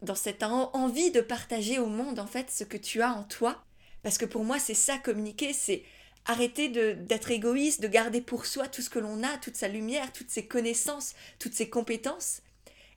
dans 0.03 0.15
cette 0.15 0.43
envie 0.43 1.11
de 1.11 1.21
partager 1.21 1.79
au 1.79 1.87
monde 1.87 2.19
en 2.19 2.27
fait 2.27 2.51
ce 2.51 2.63
que 2.63 2.77
tu 2.77 3.01
as 3.01 3.13
en 3.13 3.23
toi. 3.23 3.63
Parce 4.03 4.17
que 4.17 4.25
pour 4.25 4.43
moi, 4.43 4.59
c'est 4.59 4.75
ça 4.75 4.97
communiquer, 4.97 5.53
c'est 5.53 5.83
arrêter 6.25 6.69
d'être 6.69 7.31
égoïste, 7.31 7.81
de 7.81 7.87
garder 7.87 8.21
pour 8.21 8.45
soi 8.45 8.67
tout 8.67 8.81
ce 8.81 8.89
que 8.89 8.99
l'on 8.99 9.23
a, 9.23 9.37
toute 9.37 9.55
sa 9.55 9.67
lumière, 9.67 10.13
toutes 10.13 10.29
ses 10.29 10.45
connaissances, 10.45 11.15
toutes 11.39 11.53
ses 11.53 11.69
compétences, 11.69 12.41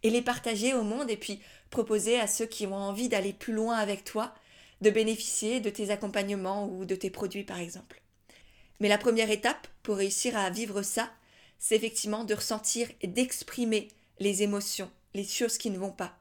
et 0.03 0.11
les 0.11 0.23
partager 0.23 0.75
au 0.75 0.83
monde 0.83 1.11
et 1.11 1.17
puis 1.17 1.41
proposer 1.71 2.21
à 2.21 2.27
ceux 2.27 2.47
qui 2.47 2.67
ont 2.67 2.75
envie 2.75 3.09
d'aller 3.09 3.33
plus 3.33 3.55
loin 3.55 3.77
avec 3.77 4.05
toi 4.05 4.35
de 4.81 4.91
bénéficier 4.91 5.61
de 5.61 5.71
tes 5.71 5.91
accompagnements 5.91 6.69
ou 6.69 6.85
de 6.85 6.95
tes 6.95 7.11
produits 7.11 7.45
par 7.45 7.59
exemple. 7.59 8.03
Mais 8.81 8.89
la 8.89 8.99
première 8.99 9.31
étape 9.31 9.67
pour 9.83 9.97
réussir 9.97 10.37
à 10.37 10.51
vivre 10.51 10.83
ça, 10.83 11.11
c'est 11.59 11.77
effectivement 11.77 12.25
de 12.25 12.35
ressentir 12.35 12.89
et 13.01 13.07
d'exprimer 13.07 13.89
les 14.19 14.43
émotions, 14.43 14.91
les 15.15 15.25
choses 15.25 15.57
qui 15.57 15.71
ne 15.71 15.79
vont 15.79 15.93
pas. 15.93 16.19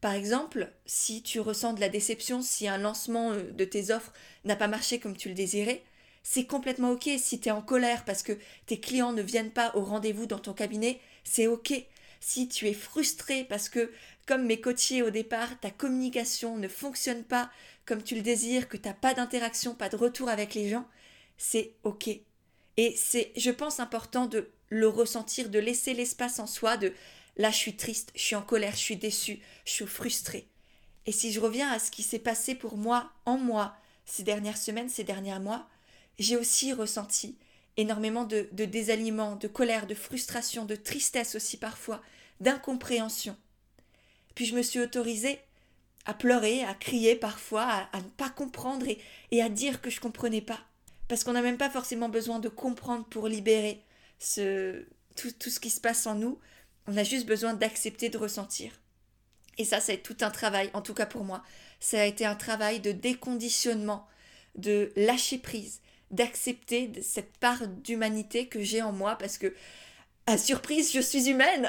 Par 0.00 0.12
exemple, 0.12 0.72
si 0.86 1.22
tu 1.22 1.40
ressens 1.40 1.74
de 1.74 1.80
la 1.80 1.88
déception, 1.88 2.42
si 2.42 2.68
un 2.68 2.78
lancement 2.78 3.32
euh, 3.32 3.50
de 3.50 3.64
tes 3.64 3.90
offres 3.90 4.12
n'a 4.44 4.56
pas 4.56 4.68
marché 4.68 4.98
comme 4.98 5.16
tu 5.16 5.28
le 5.28 5.34
désirais, 5.34 5.82
c'est 6.22 6.44
complètement 6.44 6.92
ok. 6.92 7.08
Si 7.18 7.40
tu 7.40 7.48
es 7.48 7.52
en 7.52 7.62
colère 7.62 8.04
parce 8.04 8.22
que 8.22 8.38
tes 8.66 8.80
clients 8.80 9.12
ne 9.12 9.22
viennent 9.22 9.50
pas 9.50 9.72
au 9.74 9.82
rendez-vous 9.82 10.26
dans 10.26 10.38
ton 10.38 10.52
cabinet, 10.52 11.00
c'est 11.24 11.46
ok. 11.46 11.72
Si 12.20 12.48
tu 12.48 12.68
es 12.68 12.74
frustré 12.74 13.44
parce 13.44 13.68
que, 13.68 13.90
comme 14.26 14.44
mes 14.44 14.60
coachés 14.60 15.02
au 15.02 15.10
départ, 15.10 15.58
ta 15.60 15.70
communication 15.70 16.56
ne 16.56 16.68
fonctionne 16.68 17.24
pas 17.24 17.50
comme 17.86 18.02
tu 18.02 18.14
le 18.14 18.22
désires, 18.22 18.68
que 18.68 18.76
tu 18.76 18.86
n'as 18.86 18.94
pas 18.94 19.14
d'interaction, 19.14 19.74
pas 19.74 19.88
de 19.88 19.96
retour 19.96 20.28
avec 20.28 20.54
les 20.54 20.68
gens, 20.68 20.86
c'est 21.38 21.72
ok. 21.82 22.08
Et 22.76 22.94
c'est, 22.96 23.32
je 23.36 23.50
pense, 23.50 23.80
important 23.80 24.26
de 24.26 24.48
le 24.68 24.86
ressentir, 24.86 25.48
de 25.48 25.58
laisser 25.58 25.94
l'espace 25.94 26.38
en 26.38 26.46
soi, 26.46 26.76
de 26.76 26.92
là 27.36 27.50
je 27.50 27.56
suis 27.56 27.76
triste, 27.76 28.12
je 28.14 28.20
suis 28.20 28.36
en 28.36 28.42
colère, 28.42 28.72
je 28.72 28.78
suis 28.78 28.96
déçue, 28.96 29.40
je 29.64 29.72
suis 29.72 29.86
frustrée. 29.86 30.46
Et 31.06 31.12
si 31.12 31.32
je 31.32 31.40
reviens 31.40 31.70
à 31.70 31.78
ce 31.78 31.90
qui 31.90 32.02
s'est 32.02 32.18
passé 32.18 32.54
pour 32.54 32.76
moi, 32.76 33.10
en 33.24 33.38
moi, 33.38 33.74
ces 34.04 34.22
dernières 34.22 34.58
semaines, 34.58 34.88
ces 34.88 35.02
derniers 35.02 35.38
mois, 35.40 35.68
j'ai 36.20 36.36
aussi 36.36 36.72
ressenti 36.72 37.36
énormément 37.76 38.24
de, 38.24 38.48
de 38.52 38.64
de 38.66 39.48
colère, 39.48 39.86
de 39.86 39.94
frustration, 39.94 40.66
de 40.66 40.76
tristesse 40.76 41.34
aussi 41.34 41.56
parfois, 41.56 42.02
d'incompréhension. 42.40 43.36
Puis 44.34 44.44
je 44.44 44.54
me 44.54 44.62
suis 44.62 44.80
autorisée 44.80 45.40
à 46.04 46.14
pleurer, 46.14 46.62
à 46.62 46.74
crier 46.74 47.16
parfois, 47.16 47.88
à, 47.92 47.98
ne 47.98 48.08
pas 48.08 48.30
comprendre 48.30 48.86
et, 49.30 49.42
à 49.42 49.48
dire 49.48 49.80
que 49.80 49.90
je 49.90 50.00
comprenais 50.00 50.40
pas. 50.40 50.60
Parce 51.08 51.24
qu'on 51.24 51.32
n'a 51.32 51.42
même 51.42 51.58
pas 51.58 51.70
forcément 51.70 52.08
besoin 52.08 52.38
de 52.38 52.48
comprendre 52.48 53.04
pour 53.06 53.26
libérer 53.26 53.82
tout, 54.18 55.50
ce 55.50 55.60
qui 55.60 55.70
se 55.70 55.80
passe 55.80 56.06
en 56.06 56.14
nous. 56.14 56.38
On 56.86 56.96
a 56.96 57.04
juste 57.04 57.26
besoin 57.26 57.54
d'accepter 57.54 58.10
de 58.10 58.18
ressentir. 58.18 58.72
Et 59.58 59.64
ça, 59.64 59.80
c'est 59.80 59.98
tout 59.98 60.16
un 60.20 60.30
travail, 60.30 60.70
en 60.72 60.82
tout 60.82 60.94
cas 60.94 61.06
pour 61.06 61.24
moi. 61.24 61.42
Ça 61.80 62.00
a 62.00 62.04
été 62.04 62.24
un 62.24 62.34
travail 62.36 62.80
de 62.80 62.92
déconditionnement, 62.92 64.06
de 64.54 64.92
lâcher 64.96 65.38
prise, 65.38 65.80
d'accepter 66.10 66.90
cette 67.02 67.36
part 67.38 67.66
d'humanité 67.66 68.46
que 68.46 68.60
j'ai 68.60 68.82
en 68.82 68.92
moi 68.92 69.16
parce 69.16 69.38
que, 69.38 69.54
à 70.26 70.38
surprise, 70.38 70.92
je 70.92 71.00
suis 71.00 71.28
humaine. 71.28 71.68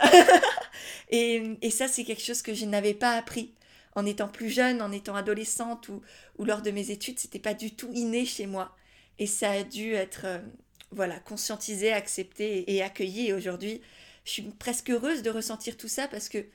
et, 1.09 1.57
et, 1.61 1.71
ça, 1.71 1.87
c'est 1.87 2.03
quelque 2.03 2.23
chose 2.23 2.41
que 2.41 2.53
je 2.53 2.65
n'avais 2.65 2.93
pas 2.93 3.11
appris 3.11 3.53
en 3.95 4.05
étant 4.05 4.27
plus 4.27 4.49
jeune, 4.49 4.81
en 4.81 4.91
étant 4.91 5.15
adolescente 5.15 5.89
ou, 5.89 6.01
ou 6.37 6.45
lors 6.45 6.61
de 6.61 6.71
mes 6.71 6.91
études. 6.91 7.19
C'était 7.19 7.39
pas 7.39 7.53
du 7.53 7.75
tout 7.75 7.89
inné 7.93 8.25
chez 8.25 8.47
moi. 8.47 8.75
Et 9.19 9.27
ça 9.27 9.51
a 9.51 9.63
dû 9.63 9.93
être, 9.93 10.21
euh, 10.25 10.39
voilà, 10.91 11.19
conscientisé, 11.19 11.91
accepté 11.91 12.71
et 12.73 12.81
accueilli. 12.81 13.27
Et 13.27 13.33
aujourd'hui, 13.33 13.81
je 14.25 14.31
suis 14.31 14.43
presque 14.43 14.89
heureuse 14.89 15.21
de 15.21 15.29
ressentir 15.29 15.77
tout 15.77 15.87
ça 15.87 16.07
parce 16.07 16.29
que 16.29 16.45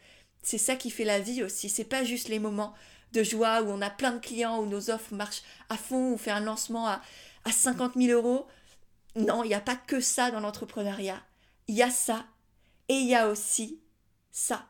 c'est 0.42 0.58
ça 0.58 0.76
qui 0.76 0.90
fait 0.90 1.04
la 1.04 1.20
vie 1.20 1.42
aussi. 1.42 1.68
C'est 1.68 1.84
pas 1.84 2.04
juste 2.04 2.28
les 2.28 2.38
moments 2.38 2.74
de 3.12 3.22
joie 3.22 3.62
où 3.62 3.70
on 3.70 3.80
a 3.80 3.90
plein 3.90 4.12
de 4.12 4.18
clients, 4.18 4.60
où 4.60 4.66
nos 4.66 4.90
offres 4.90 5.14
marchent 5.14 5.42
à 5.68 5.76
fond, 5.76 6.10
où 6.10 6.14
on 6.14 6.18
fait 6.18 6.30
un 6.30 6.40
lancement 6.40 6.86
à, 6.88 7.02
à 7.46 7.52
50 7.52 7.94
000 7.96 8.12
euros. 8.12 8.46
Non, 9.14 9.44
il 9.44 9.48
n'y 9.48 9.54
a 9.54 9.60
pas 9.60 9.76
que 9.76 10.00
ça 10.00 10.30
dans 10.30 10.40
l'entrepreneuriat. 10.40 11.22
Il 11.68 11.74
y 11.74 11.82
a 11.82 11.90
ça 11.90 12.26
et 12.88 12.94
il 12.94 13.08
y 13.08 13.14
a 13.14 13.28
aussi 13.28 13.80
ça. 14.30 14.66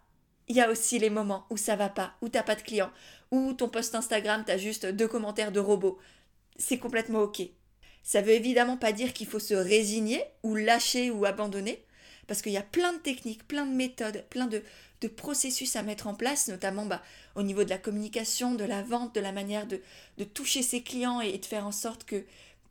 Il 0.48 0.54
y 0.54 0.60
a 0.60 0.70
aussi 0.70 0.98
les 0.98 1.10
moments 1.10 1.46
où 1.50 1.56
ça 1.56 1.74
va 1.74 1.88
pas, 1.88 2.14
où 2.22 2.28
t'as 2.28 2.44
pas 2.44 2.54
de 2.54 2.62
clients, 2.62 2.92
où 3.32 3.52
ton 3.54 3.68
post 3.68 3.94
Instagram 3.96 4.44
t'as 4.46 4.58
juste 4.58 4.86
deux 4.86 5.08
commentaires 5.08 5.50
de 5.50 5.58
robots. 5.58 5.98
C'est 6.56 6.78
complètement 6.78 7.20
ok. 7.20 7.42
Ça 8.04 8.20
veut 8.20 8.32
évidemment 8.32 8.76
pas 8.76 8.92
dire 8.92 9.12
qu'il 9.12 9.26
faut 9.26 9.40
se 9.40 9.54
résigner 9.54 10.22
ou 10.44 10.54
lâcher 10.54 11.10
ou 11.10 11.24
abandonner, 11.24 11.84
parce 12.28 12.40
qu'il 12.40 12.52
y 12.52 12.58
a 12.58 12.62
plein 12.62 12.92
de 12.92 12.98
techniques, 12.98 13.48
plein 13.48 13.66
de 13.66 13.74
méthodes, 13.74 14.24
plein 14.30 14.46
de, 14.46 14.62
processus 15.16 15.76
à 15.76 15.82
mettre 15.82 16.08
en 16.08 16.14
place, 16.14 16.48
notamment 16.48 16.84
bah, 16.84 17.00
au 17.36 17.44
niveau 17.44 17.62
de 17.62 17.70
la 17.70 17.78
communication, 17.78 18.54
de 18.54 18.64
la 18.64 18.82
vente, 18.82 19.14
de 19.14 19.20
la 19.20 19.30
manière 19.30 19.66
de 19.66 20.24
toucher 20.24 20.62
ses 20.62 20.82
clients 20.82 21.20
et 21.20 21.38
de 21.38 21.44
faire 21.44 21.66
en 21.66 21.72
sorte 21.72 22.04
que 22.04 22.24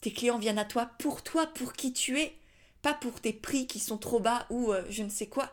tes 0.05 0.13
clients 0.13 0.37
viennent 0.37 0.59
à 0.59 0.65
toi 0.65 0.91
pour 0.99 1.23
toi, 1.23 1.47
pour 1.47 1.73
qui 1.73 1.91
tu 1.91 2.19
es, 2.19 2.35
pas 2.83 2.93
pour 2.93 3.19
tes 3.19 3.33
prix 3.33 3.65
qui 3.65 3.79
sont 3.79 3.97
trop 3.97 4.19
bas 4.19 4.45
ou 4.51 4.71
euh, 4.71 4.83
je 4.87 5.01
ne 5.01 5.09
sais 5.09 5.25
quoi, 5.25 5.51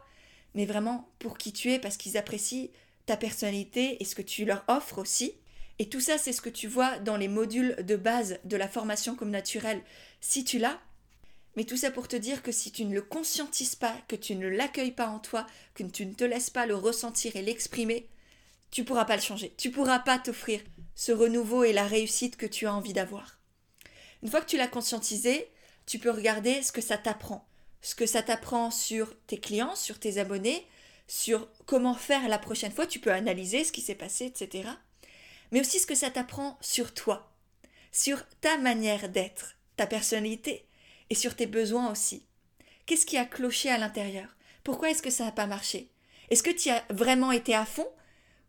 mais 0.54 0.66
vraiment 0.66 1.08
pour 1.20 1.38
qui 1.38 1.54
tu 1.54 1.72
es 1.72 1.78
parce 1.78 1.96
qu'ils 1.96 2.18
apprécient 2.18 2.68
ta 3.06 3.16
personnalité 3.16 3.96
et 3.98 4.04
ce 4.04 4.14
que 4.14 4.20
tu 4.20 4.44
leur 4.44 4.62
offres 4.68 4.98
aussi. 4.98 5.32
Et 5.78 5.88
tout 5.88 6.00
ça, 6.00 6.18
c'est 6.18 6.34
ce 6.34 6.42
que 6.42 6.50
tu 6.50 6.68
vois 6.68 6.98
dans 6.98 7.16
les 7.16 7.28
modules 7.28 7.76
de 7.82 7.96
base 7.96 8.40
de 8.44 8.58
la 8.58 8.68
formation 8.68 9.14
comme 9.14 9.30
naturelle, 9.30 9.80
si 10.20 10.44
tu 10.44 10.58
l'as. 10.58 10.78
Mais 11.56 11.64
tout 11.64 11.78
ça 11.78 11.90
pour 11.90 12.06
te 12.06 12.16
dire 12.16 12.42
que 12.42 12.52
si 12.52 12.70
tu 12.72 12.84
ne 12.84 12.94
le 12.94 13.00
conscientises 13.00 13.74
pas, 13.74 13.96
que 14.06 14.16
tu 14.16 14.34
ne 14.34 14.48
l'accueilles 14.48 14.92
pas 14.92 15.08
en 15.08 15.18
toi, 15.18 15.46
que 15.72 15.82
tu 15.84 16.04
ne 16.04 16.12
te 16.12 16.24
laisses 16.24 16.50
pas 16.50 16.66
le 16.66 16.76
ressentir 16.76 17.36
et 17.36 17.42
l'exprimer, 17.42 18.06
tu 18.70 18.84
pourras 18.84 19.06
pas 19.06 19.16
le 19.16 19.22
changer. 19.22 19.54
Tu 19.56 19.70
pourras 19.70 20.00
pas 20.00 20.18
t'offrir 20.18 20.60
ce 20.94 21.12
renouveau 21.12 21.64
et 21.64 21.72
la 21.72 21.86
réussite 21.86 22.36
que 22.36 22.44
tu 22.44 22.66
as 22.66 22.74
envie 22.74 22.92
d'avoir. 22.92 23.41
Une 24.22 24.30
fois 24.30 24.40
que 24.40 24.46
tu 24.46 24.56
l'as 24.56 24.68
conscientisé, 24.68 25.48
tu 25.86 25.98
peux 25.98 26.10
regarder 26.10 26.62
ce 26.62 26.72
que 26.72 26.80
ça 26.80 26.96
t'apprend. 26.96 27.46
Ce 27.80 27.94
que 27.94 28.06
ça 28.06 28.22
t'apprend 28.22 28.70
sur 28.70 29.16
tes 29.26 29.38
clients, 29.38 29.74
sur 29.74 29.98
tes 29.98 30.18
abonnés, 30.18 30.66
sur 31.08 31.48
comment 31.66 31.94
faire 31.94 32.28
la 32.28 32.38
prochaine 32.38 32.72
fois. 32.72 32.86
Tu 32.86 33.00
peux 33.00 33.12
analyser 33.12 33.64
ce 33.64 33.72
qui 33.72 33.80
s'est 33.80 33.96
passé, 33.96 34.26
etc. 34.26 34.68
Mais 35.50 35.60
aussi 35.60 35.80
ce 35.80 35.86
que 35.86 35.96
ça 35.96 36.10
t'apprend 36.10 36.56
sur 36.60 36.94
toi, 36.94 37.32
sur 37.90 38.26
ta 38.40 38.56
manière 38.58 39.08
d'être, 39.08 39.56
ta 39.76 39.86
personnalité 39.86 40.66
et 41.10 41.14
sur 41.14 41.34
tes 41.34 41.46
besoins 41.46 41.90
aussi. 41.90 42.24
Qu'est-ce 42.86 43.06
qui 43.06 43.18
a 43.18 43.24
cloché 43.24 43.70
à 43.70 43.78
l'intérieur? 43.78 44.28
Pourquoi 44.64 44.90
est-ce 44.90 45.02
que 45.02 45.10
ça 45.10 45.24
n'a 45.24 45.32
pas 45.32 45.46
marché? 45.46 45.90
Est-ce 46.30 46.42
que 46.42 46.50
tu 46.50 46.70
as 46.70 46.84
vraiment 46.90 47.32
été 47.32 47.54
à 47.54 47.66
fond? 47.66 47.88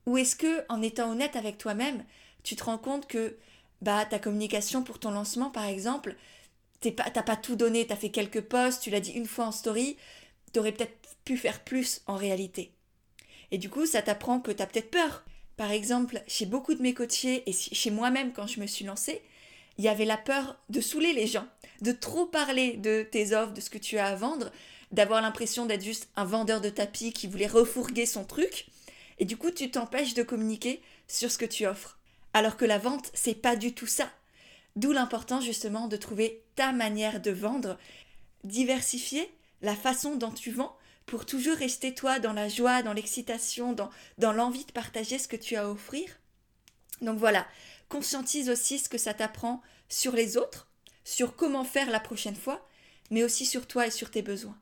Ou 0.06 0.18
est-ce 0.18 0.36
que, 0.36 0.64
en 0.70 0.82
étant 0.82 1.12
honnête 1.12 1.36
avec 1.36 1.58
toi-même, 1.58 2.06
tu 2.44 2.56
te 2.56 2.64
rends 2.64 2.78
compte 2.78 3.08
que 3.08 3.38
bah, 3.84 4.06
ta 4.06 4.18
communication 4.18 4.82
pour 4.82 4.98
ton 4.98 5.12
lancement, 5.12 5.50
par 5.50 5.66
exemple, 5.66 6.16
t'as 6.80 6.92
pas, 6.92 7.10
pas 7.10 7.36
tout 7.36 7.56
donné, 7.56 7.86
tu 7.86 7.94
as 7.94 7.98
fait 7.98 8.10
quelques 8.10 8.42
posts, 8.42 8.82
tu 8.82 8.90
l'as 8.90 9.00
dit 9.00 9.12
une 9.12 9.28
fois 9.28 9.46
en 9.46 9.52
story, 9.52 9.98
tu 10.54 10.60
aurais 10.60 10.72
peut-être 10.72 10.98
pu 11.26 11.38
faire 11.38 11.64
plus 11.64 12.02
en 12.08 12.16
réalité. 12.16 12.72
Et 13.52 13.58
du 13.58 13.70
coup, 13.70 13.86
ça 13.86 14.02
t'apprend 14.02 14.40
que 14.40 14.52
tu 14.52 14.62
as 14.62 14.68
peut-être 14.68 14.90
peur. 14.90 15.24
Par 15.58 15.72
exemple, 15.72 16.22
chez 16.28 16.46
beaucoup 16.46 16.74
de 16.74 16.82
mes 16.82 16.94
coachés 16.94 17.44
et 17.46 17.54
chez 17.54 17.92
moi-même 17.92 18.34
quand 18.34 18.48
je 18.48 18.60
me 18.60 18.68
suis 18.68 18.86
lancée, 18.86 19.22
il 19.78 19.84
y 19.84 19.90
avait 19.90 20.06
la 20.06 20.18
peur 20.18 20.58
de 20.70 20.82
saouler 20.82 21.14
les 21.14 21.28
gens, 21.28 21.48
de 21.82 21.92
trop 21.92 22.26
parler 22.26 22.78
de 22.78 23.04
tes 23.04 23.36
offres, 23.36 23.54
de 23.54 23.62
ce 23.62 23.70
que 23.70 23.78
tu 23.78 23.98
as 23.98 24.08
à 24.08 24.16
vendre, 24.16 24.52
d'avoir 24.92 25.22
l'impression 25.22 25.66
d'être 25.66 25.84
juste 25.84 26.10
un 26.16 26.26
vendeur 26.26 26.62
de 26.62 26.70
tapis 26.70 27.12
qui 27.12 27.28
voulait 27.28 27.48
refourguer 27.48 28.06
son 28.06 28.24
truc. 28.24 28.68
Et 29.20 29.26
du 29.26 29.38
coup, 29.38 29.52
tu 29.52 29.70
t'empêches 29.70 30.14
de 30.14 30.24
communiquer 30.24 30.82
sur 31.08 31.32
ce 31.32 31.38
que 31.38 31.46
tu 31.46 31.66
offres. 31.66 32.00
Alors 32.34 32.58
que 32.58 32.66
la 32.66 32.80
vente, 32.80 33.12
c'est 33.14 33.36
pas 33.36 33.56
du 33.56 33.74
tout 33.74 33.88
ça. 33.88 34.10
D'où 34.76 34.92
l'importance 34.92 35.46
justement 35.46 35.88
de 35.88 35.98
trouver 35.98 36.44
ta 36.56 36.72
manière 36.72 37.22
de 37.22 37.32
vendre, 37.32 37.78
diversifier 38.44 39.32
la 39.62 39.76
façon 39.76 40.16
dont 40.16 40.32
tu 40.32 40.52
vends 40.52 40.76
pour 41.06 41.26
toujours 41.26 41.56
rester 41.56 41.94
toi 41.94 42.20
dans 42.20 42.34
la 42.34 42.50
joie, 42.50 42.82
dans 42.82 42.94
l'excitation, 42.94 43.74
dans, 43.74 44.32
l'envie 44.32 44.66
de 44.66 44.72
partager 44.72 45.20
ce 45.20 45.28
que 45.28 45.36
tu 45.36 45.56
as 45.56 45.64
à 45.64 45.70
offrir. 45.70 46.08
Donc 47.02 47.20
voilà, 47.20 47.46
conscientise 47.90 48.50
aussi 48.50 48.80
ce 48.80 48.90
que 48.90 48.98
ça 48.98 49.14
t'apprend 49.14 49.62
sur 49.90 50.14
les 50.14 50.38
autres, 50.38 50.70
sur 51.04 51.36
comment 51.36 51.66
faire 51.66 51.92
la 51.92 52.00
prochaine 52.00 52.36
fois, 52.36 52.68
mais 53.12 53.24
aussi 53.24 53.46
sur 53.46 53.68
toi 53.68 53.88
et 53.88 53.92
sur 53.92 54.10
tes 54.10 54.22
besoins. 54.22 54.58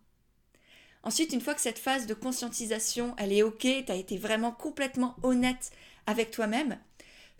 Ensuite, 1.04 1.34
une 1.34 1.42
fois 1.42 1.56
que 1.56 1.62
cette 1.62 1.80
phase 1.80 2.06
de 2.06 2.14
conscientisation, 2.14 3.16
elle 3.18 3.34
est 3.34 3.44
OK, 3.44 3.62
tu 3.62 3.92
as 3.92 3.96
été 3.96 4.18
vraiment 4.18 4.52
complètement 4.52 5.16
honnête 5.24 5.72
avec 6.06 6.32
toi-même, 6.32 6.78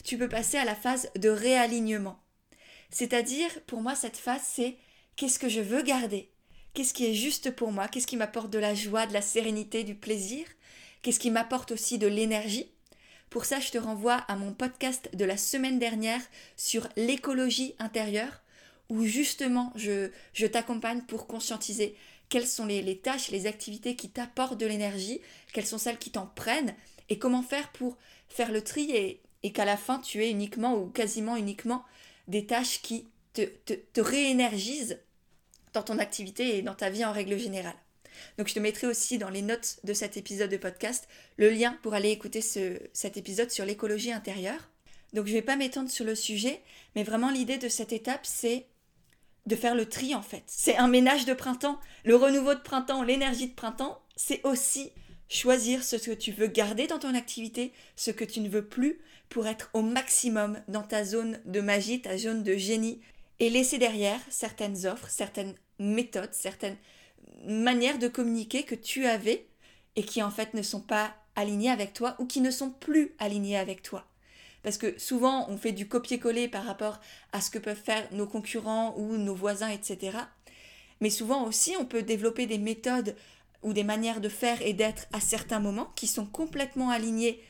tu 0.04 0.18
peux 0.18 0.30
passer 0.30 0.58
à 0.58 0.66
la 0.66 0.76
phase 0.76 1.10
de 1.16 1.30
réalignement. 1.30 2.20
C'est-à-dire, 2.90 3.50
pour 3.68 3.82
moi, 3.82 3.96
cette 3.96 4.18
phase, 4.18 4.44
c'est 4.46 4.78
qu'est-ce 5.16 5.40
que 5.40 5.50
je 5.50 5.62
veux 5.62 5.82
garder? 5.82 6.30
Qu'est-ce 6.74 6.94
qui 6.94 7.06
est 7.06 7.14
juste 7.14 7.52
pour 7.52 7.72
moi? 7.72 7.88
Qu'est-ce 7.88 8.08
qui 8.08 8.18
m'apporte 8.18 8.50
de 8.50 8.60
la 8.60 8.76
joie, 8.76 9.06
de 9.06 9.14
la 9.14 9.22
sérénité, 9.22 9.84
du 9.84 9.96
plaisir? 9.96 10.46
Qu'est-ce 11.02 11.20
qui 11.20 11.32
m'apporte 11.32 11.72
aussi 11.72 11.98
de 11.98 12.08
l'énergie? 12.08 12.72
Pour 13.30 13.46
ça, 13.46 13.60
je 13.60 13.72
te 13.72 13.78
renvoie 13.78 14.16
à 14.28 14.36
mon 14.36 14.54
podcast 14.54 15.10
de 15.14 15.26
la 15.26 15.38
semaine 15.38 15.80
dernière 15.80 16.22
sur 16.58 16.88
l'écologie 16.98 17.76
intérieure, 17.80 18.42
où 18.90 19.06
justement 19.06 19.72
je, 19.76 20.12
je 20.34 20.46
t'accompagne 20.46 21.02
pour 21.02 21.28
conscientiser 21.28 21.96
quelles 22.28 22.48
sont 22.48 22.66
les, 22.66 22.82
les 22.82 22.98
tâches, 22.98 23.32
les 23.32 23.48
activités 23.48 23.96
qui 23.96 24.10
t'apportent 24.10 24.60
de 24.60 24.66
l'énergie, 24.66 25.22
quelles 25.54 25.66
sont 25.66 25.78
celles 25.78 25.98
qui 25.98 26.12
t'en 26.12 26.28
prennent, 26.28 26.76
et 27.10 27.18
comment 27.18 27.42
faire 27.42 27.72
pour 27.72 27.98
faire 28.28 28.52
le 28.52 28.64
tri 28.64 28.92
et, 28.92 29.22
et 29.44 29.52
qu'à 29.52 29.66
la 29.66 29.78
fin 29.78 30.00
tu 30.00 30.24
aies 30.24 30.32
uniquement 30.32 30.76
ou 30.76 30.88
quasiment 30.88 31.36
uniquement 31.36 31.84
des 32.28 32.46
tâches 32.46 32.82
qui 32.82 33.08
te, 33.34 33.42
te, 33.42 34.02
réénergisent 34.02 35.00
dans 35.74 35.84
ton 35.84 36.00
activité 36.00 36.58
et 36.58 36.62
dans 36.62 36.76
ta 36.76 36.90
vie 36.90 37.06
en 37.06 37.12
règle 37.12 37.38
générale. 37.38 37.76
Donc 38.38 38.48
je 38.48 38.54
te 38.54 38.60
mettrai 38.60 38.88
aussi 38.88 39.18
dans 39.18 39.30
les 39.30 39.42
notes 39.42 39.80
de 39.84 39.94
cet 39.94 40.18
épisode 40.18 40.50
de 40.50 40.58
podcast 40.58 41.08
le 41.38 41.50
lien 41.50 41.78
pour 41.82 41.94
aller 41.94 42.10
écouter 42.10 42.42
cet 42.42 43.18
épisode 43.18 43.52
sur 43.52 43.66
l'écologie 43.66 44.12
intérieure. 44.12 44.70
Donc 45.14 45.26
je 45.26 45.32
ne 45.32 45.38
vais 45.38 45.42
pas 45.42 45.56
m'étendre 45.56 45.90
sur 45.90 46.06
le 46.06 46.16
sujet, 46.16 46.62
mais 46.96 47.04
vraiment 47.04 47.30
l'idée 47.30 47.58
de 47.58 47.70
cette 47.70 47.94
étape, 47.94 48.26
c'est 48.26 48.68
de 49.46 49.56
faire 49.56 49.76
le 49.76 49.88
tri 49.88 50.14
en 50.14 50.22
fait. 50.22 50.44
C'est 50.48 50.78
un 50.78 50.88
ménage 50.88 51.26
de 51.26 51.34
printemps. 51.34 51.80
Le 52.04 52.16
renouveau 52.16 52.54
de 52.54 52.60
printemps, 52.60 53.04
l'énergie 53.04 53.48
de 53.48 53.56
printemps, 53.56 54.02
c'est 54.16 54.46
aussi 54.46 54.92
choisir 55.32 55.82
ce 55.82 55.96
que 55.96 56.12
tu 56.12 56.34
veux 56.34 56.48
garder 56.48 56.88
dans 56.88 57.00
ton 57.00 57.16
activité, 57.16 57.72
ce 57.96 58.12
que 58.12 58.26
tu 58.26 58.42
ne 58.42 58.50
veux 58.50 58.66
plus, 58.66 59.00
pour 59.30 59.48
être 59.48 59.70
au 59.74 59.82
maximum 59.82 60.62
dans 60.68 60.84
ta 60.84 61.06
zone 61.06 61.40
de 61.46 61.62
magie, 61.62 62.02
ta 62.02 62.18
zone 62.18 62.44
de 62.44 62.58
génie, 62.58 63.00
et 63.40 63.50
laisser 63.50 63.78
derrière 63.78 64.20
certaines 64.30 64.86
offres, 64.86 65.10
certaines 65.10 65.56
méthodes, 65.80 66.34
certaines 66.34 66.76
manières 67.48 67.98
de 67.98 68.10
communiquer 68.10 68.64
que 68.64 68.76
tu 68.76 69.06
avais 69.06 69.48
et 69.96 70.04
qui 70.04 70.22
en 70.22 70.32
fait 70.32 70.54
ne 70.54 70.62
sont 70.62 70.82
pas 70.82 71.16
alignées 71.36 71.72
avec 71.72 71.94
toi 71.94 72.16
ou 72.20 72.26
qui 72.26 72.42
ne 72.42 72.52
sont 72.52 72.70
plus 72.70 73.16
alignées 73.18 73.58
avec 73.58 73.82
toi. 73.82 74.06
Parce 74.64 74.78
que 74.78 75.00
souvent 75.00 75.50
on 75.50 75.58
fait 75.58 75.72
du 75.72 75.88
copier-coller 75.88 76.50
par 76.50 76.66
rapport 76.66 77.00
à 77.32 77.40
ce 77.40 77.50
que 77.50 77.58
peuvent 77.58 77.82
faire 77.82 78.06
nos 78.12 78.28
concurrents 78.28 78.94
ou 78.98 79.18
nos 79.18 79.34
voisins, 79.34 79.70
etc. 79.70 80.18
Mais 81.00 81.10
souvent 81.10 81.48
aussi 81.48 81.74
on 81.80 81.86
peut 81.86 82.04
développer 82.04 82.46
des 82.46 82.60
méthodes 82.60 83.16
ou 83.64 83.74
des 83.74 83.84
manières 83.84 84.22
de 84.22 84.30
faire 84.30 84.62
et 84.62 84.74
d'être 84.74 85.08
à 85.14 85.20
certains 85.20 85.60
moments 85.60 85.92
qui 85.96 86.08
sont 86.08 86.26
complètement 86.26 86.90
alignées 86.90 87.42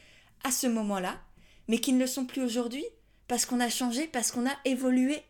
à 0.43 0.51
ce 0.51 0.67
moment-là, 0.67 1.19
mais 1.67 1.79
qui 1.79 1.93
ne 1.93 1.99
le 1.99 2.07
sont 2.07 2.25
plus 2.25 2.41
aujourd'hui 2.41 2.85
parce 3.27 3.45
qu'on 3.45 3.59
a 3.59 3.69
changé, 3.69 4.07
parce 4.07 4.31
qu'on 4.31 4.47
a 4.47 4.55
évolué 4.65 5.23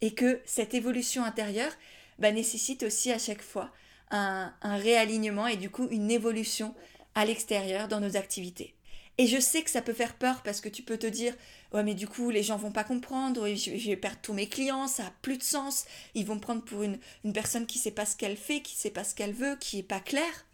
et 0.00 0.14
que 0.14 0.40
cette 0.44 0.74
évolution 0.74 1.24
intérieure 1.24 1.72
bah, 2.18 2.32
nécessite 2.32 2.82
aussi 2.82 3.12
à 3.12 3.18
chaque 3.18 3.42
fois 3.42 3.70
un, 4.10 4.52
réalignement 4.62 5.46
et 5.46 5.56
du 5.56 5.70
coup 5.70 5.88
une 5.90 6.10
évolution 6.10 6.74
à 7.14 7.24
l'extérieur 7.24 7.88
dans 7.88 8.00
nos 8.00 8.16
activités. 8.16 8.74
Et 9.22 9.28
je 9.28 9.38
sais 9.38 9.62
que 9.62 9.70
ça 9.70 9.82
peut 9.82 9.92
faire 9.92 10.14
peur 10.14 10.42
parce 10.42 10.60
que 10.60 10.68
tu 10.68 10.82
peux 10.82 10.98
te 10.98 11.06
dire 11.06 11.32
ouais 11.72 11.84
mais 11.84 11.94
du 11.94 12.08
coup 12.08 12.30
les 12.30 12.42
gens 12.42 12.56
vont 12.56 12.72
pas 12.72 12.82
comprendre, 12.82 13.46
je, 13.54 13.70
vais 13.70 13.94
perdre 13.94 14.18
tous 14.20 14.32
mes 14.32 14.48
clients, 14.48 14.88
ça 14.88 15.06
a 15.06 15.12
plus 15.22 15.38
de 15.38 15.44
sens, 15.44 15.84
ils 16.16 16.26
vont 16.26 16.34
me 16.34 16.40
prendre 16.40 16.64
pour 16.64 16.82
une, 16.82 16.98
une 17.24 17.32
personne 17.32 17.66
qui 17.66 17.78
sait 17.78 17.92
pas 17.92 18.04
ce 18.04 18.16
qu'elle 18.16 18.36
fait, 18.36 18.62
qui 18.62 18.74
sait 18.74 18.90
pas 18.90 19.04
ce 19.04 19.14
qu'elle 19.14 19.32
veut, 19.32 19.54
qui 19.60 19.78
est 19.78 19.84
pas 19.84 20.00
claire. 20.00 20.44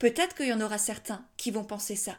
Peut-être 0.00 0.34
qu'il 0.34 0.48
y 0.48 0.52
en 0.52 0.60
aura 0.60 0.76
certains 0.76 1.24
qui 1.36 1.52
vont 1.52 1.62
penser 1.62 1.94
ça. 1.94 2.18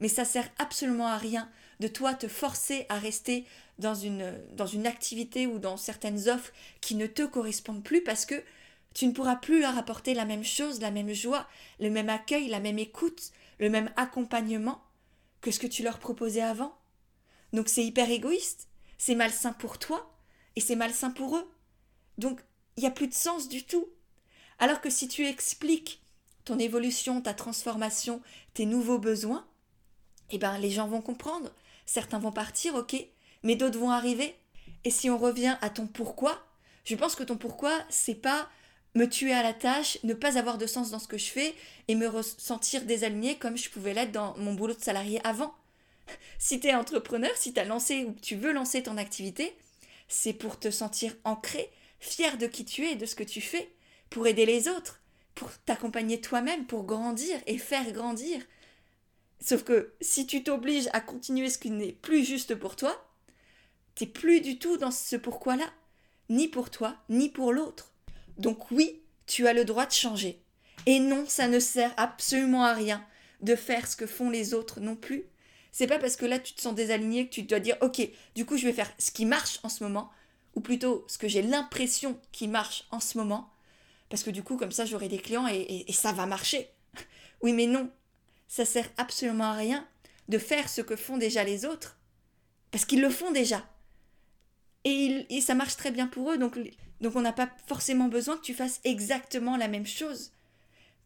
Mais 0.00 0.08
ça 0.08 0.26
sert 0.26 0.50
absolument 0.58 1.06
à 1.06 1.16
rien 1.16 1.48
de 1.80 1.88
toi 1.88 2.12
te 2.12 2.28
forcer 2.28 2.84
à 2.90 2.98
rester 2.98 3.46
dans 3.78 3.94
une, 3.94 4.34
dans 4.52 4.66
une 4.66 4.86
activité 4.86 5.46
ou 5.46 5.58
dans 5.58 5.78
certaines 5.78 6.28
offres 6.28 6.52
qui 6.82 6.94
ne 6.94 7.06
te 7.06 7.22
correspondent 7.22 7.82
plus 7.82 8.04
parce 8.04 8.26
que 8.26 8.44
tu 8.92 9.06
ne 9.06 9.12
pourras 9.12 9.36
plus 9.36 9.62
leur 9.62 9.78
apporter 9.78 10.12
la 10.12 10.26
même 10.26 10.44
chose, 10.44 10.78
la 10.82 10.90
même 10.90 11.14
joie, 11.14 11.48
le 11.80 11.88
même 11.88 12.10
accueil, 12.10 12.48
la 12.48 12.60
même 12.60 12.78
écoute, 12.78 13.32
le 13.60 13.70
même 13.70 13.90
accompagnement 13.96 14.82
que 15.40 15.50
ce 15.50 15.58
que 15.58 15.66
tu 15.66 15.82
leur 15.82 15.98
proposais 15.98 16.42
avant. 16.42 16.76
Donc 17.52 17.68
c'est 17.68 17.84
hyper 17.84 18.10
égoïste, 18.10 18.68
c'est 18.98 19.14
malsain 19.14 19.52
pour 19.52 19.78
toi 19.78 20.14
et 20.56 20.60
c'est 20.60 20.76
malsain 20.76 21.10
pour 21.10 21.36
eux. 21.36 21.50
Donc 22.18 22.40
il 22.76 22.80
n'y 22.80 22.86
a 22.86 22.92
plus 22.92 23.08
de 23.08 23.14
sens 23.14 23.48
du 23.48 23.64
tout. 23.64 23.88
Alors 24.58 24.80
que 24.80 24.90
si 24.90 25.08
tu 25.08 25.26
expliques 25.26 26.02
ton 26.44 26.58
évolution, 26.58 27.20
ta 27.20 27.34
transformation, 27.34 28.22
tes 28.54 28.66
nouveaux 28.66 28.98
besoins, 28.98 29.46
eh 30.30 30.38
ben 30.38 30.58
les 30.58 30.70
gens 30.70 30.88
vont 30.88 31.02
comprendre. 31.02 31.50
Certains 31.86 32.18
vont 32.18 32.32
partir, 32.32 32.74
ok, 32.74 32.96
mais 33.42 33.56
d'autres 33.56 33.78
vont 33.78 33.90
arriver. 33.90 34.36
Et 34.84 34.90
si 34.90 35.10
on 35.10 35.18
revient 35.18 35.56
à 35.60 35.70
ton 35.70 35.86
pourquoi, 35.86 36.42
je 36.84 36.94
pense 36.94 37.14
que 37.14 37.22
ton 37.22 37.36
pourquoi, 37.36 37.78
c'est 37.88 38.14
pas 38.14 38.48
me 38.94 39.06
tuer 39.06 39.32
à 39.32 39.42
la 39.42 39.54
tâche, 39.54 39.98
ne 40.02 40.14
pas 40.14 40.38
avoir 40.38 40.58
de 40.58 40.66
sens 40.66 40.90
dans 40.90 40.98
ce 40.98 41.08
que 41.08 41.18
je 41.18 41.30
fais 41.30 41.54
et 41.88 41.94
me 41.94 42.08
ressentir 42.08 42.82
désaligné 42.82 43.36
comme 43.36 43.56
je 43.56 43.70
pouvais 43.70 43.94
l'être 43.94 44.12
dans 44.12 44.36
mon 44.36 44.54
boulot 44.54 44.74
de 44.74 44.82
salarié 44.82 45.20
avant. 45.24 45.54
Si 46.38 46.58
tu 46.58 46.66
es 46.66 46.74
entrepreneur, 46.74 47.30
si 47.36 47.52
tu 47.52 47.60
as 47.60 47.64
lancé 47.64 48.04
ou 48.04 48.16
tu 48.20 48.34
veux 48.34 48.52
lancer 48.52 48.82
ton 48.82 48.96
activité, 48.96 49.54
c'est 50.08 50.32
pour 50.32 50.58
te 50.58 50.70
sentir 50.70 51.14
ancré, 51.22 51.70
fier 52.00 52.36
de 52.36 52.46
qui 52.46 52.64
tu 52.64 52.84
es 52.84 52.92
et 52.92 52.96
de 52.96 53.06
ce 53.06 53.14
que 53.14 53.22
tu 53.22 53.40
fais, 53.40 53.70
pour 54.08 54.26
aider 54.26 54.44
les 54.44 54.66
autres, 54.66 55.00
pour 55.34 55.50
t'accompagner 55.66 56.20
toi-même, 56.20 56.66
pour 56.66 56.84
grandir 56.84 57.38
et 57.46 57.58
faire 57.58 57.92
grandir. 57.92 58.42
Sauf 59.40 59.62
que 59.62 59.94
si 60.00 60.26
tu 60.26 60.42
t'obliges 60.42 60.88
à 60.92 61.00
continuer 61.00 61.48
ce 61.48 61.58
qui 61.58 61.70
n'est 61.70 61.92
plus 61.92 62.24
juste 62.24 62.54
pour 62.56 62.74
toi, 62.74 63.08
t'es 63.94 64.06
plus 64.06 64.40
du 64.40 64.58
tout 64.58 64.76
dans 64.76 64.90
ce 64.90 65.16
pourquoi-là, 65.16 65.70
ni 66.28 66.48
pour 66.48 66.70
toi, 66.70 66.96
ni 67.08 67.28
pour 67.28 67.52
l'autre. 67.52 67.92
Donc 68.38 68.70
oui, 68.70 69.00
tu 69.26 69.46
as 69.46 69.52
le 69.52 69.64
droit 69.64 69.86
de 69.86 69.92
changer. 69.92 70.42
Et 70.86 70.98
non, 70.98 71.24
ça 71.26 71.48
ne 71.48 71.58
sert 71.58 71.92
absolument 71.96 72.64
à 72.64 72.74
rien 72.74 73.04
de 73.40 73.54
faire 73.56 73.86
ce 73.86 73.96
que 73.96 74.06
font 74.06 74.30
les 74.30 74.54
autres 74.54 74.80
non 74.80 74.96
plus. 74.96 75.24
C'est 75.72 75.86
pas 75.86 75.98
parce 75.98 76.16
que 76.16 76.26
là 76.26 76.38
tu 76.38 76.54
te 76.54 76.60
sens 76.60 76.74
désaligné 76.74 77.26
que 77.26 77.34
tu 77.34 77.42
dois 77.42 77.60
dire 77.60 77.76
ok, 77.80 78.08
du 78.34 78.44
coup 78.44 78.56
je 78.56 78.66
vais 78.66 78.72
faire 78.72 78.90
ce 78.98 79.10
qui 79.12 79.24
marche 79.24 79.60
en 79.62 79.68
ce 79.68 79.84
moment, 79.84 80.10
ou 80.54 80.60
plutôt 80.60 81.04
ce 81.06 81.16
que 81.16 81.28
j'ai 81.28 81.42
l'impression 81.42 82.18
qui 82.32 82.48
marche 82.48 82.86
en 82.90 82.98
ce 82.98 83.16
moment, 83.18 83.52
parce 84.08 84.24
que 84.24 84.30
du 84.30 84.42
coup 84.42 84.56
comme 84.56 84.72
ça 84.72 84.84
j'aurai 84.84 85.08
des 85.08 85.18
clients 85.18 85.46
et, 85.46 85.84
et 85.86 85.92
ça 85.92 86.12
va 86.12 86.26
marcher. 86.26 86.68
oui 87.42 87.52
mais 87.52 87.66
non, 87.66 87.88
ça 88.48 88.64
sert 88.64 88.90
absolument 88.96 89.44
à 89.44 89.54
rien 89.54 89.86
de 90.28 90.38
faire 90.38 90.68
ce 90.68 90.80
que 90.80 90.96
font 90.96 91.18
déjà 91.18 91.44
les 91.44 91.64
autres, 91.64 91.98
parce 92.70 92.84
qu'ils 92.84 93.00
le 93.00 93.10
font 93.10 93.30
déjà. 93.30 93.64
Et, 94.84 95.40
ça 95.40 95.54
marche 95.54 95.76
très 95.76 95.90
bien 95.90 96.06
pour 96.06 96.30
eux, 96.32 96.38
donc, 96.38 96.58
donc 97.00 97.16
on 97.16 97.20
n'a 97.20 97.32
pas 97.32 97.50
forcément 97.66 98.08
besoin 98.08 98.36
que 98.36 98.42
tu 98.42 98.54
fasses 98.54 98.80
exactement 98.84 99.56
la 99.56 99.68
même 99.68 99.86
chose. 99.86 100.32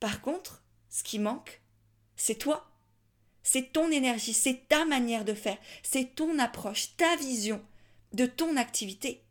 Par 0.00 0.20
contre, 0.20 0.62
ce 0.88 1.02
qui 1.02 1.18
manque, 1.18 1.60
c'est 2.16 2.34
toi. 2.36 2.70
C'est 3.42 3.72
ton 3.72 3.90
énergie, 3.90 4.32
c'est 4.32 4.68
ta 4.68 4.84
manière 4.84 5.24
de 5.24 5.34
faire, 5.34 5.58
c'est 5.82 6.14
ton 6.14 6.38
approche, 6.38 6.96
ta 6.96 7.16
vision 7.16 7.62
de 8.12 8.26
ton 8.26 8.56
activité. 8.56 9.22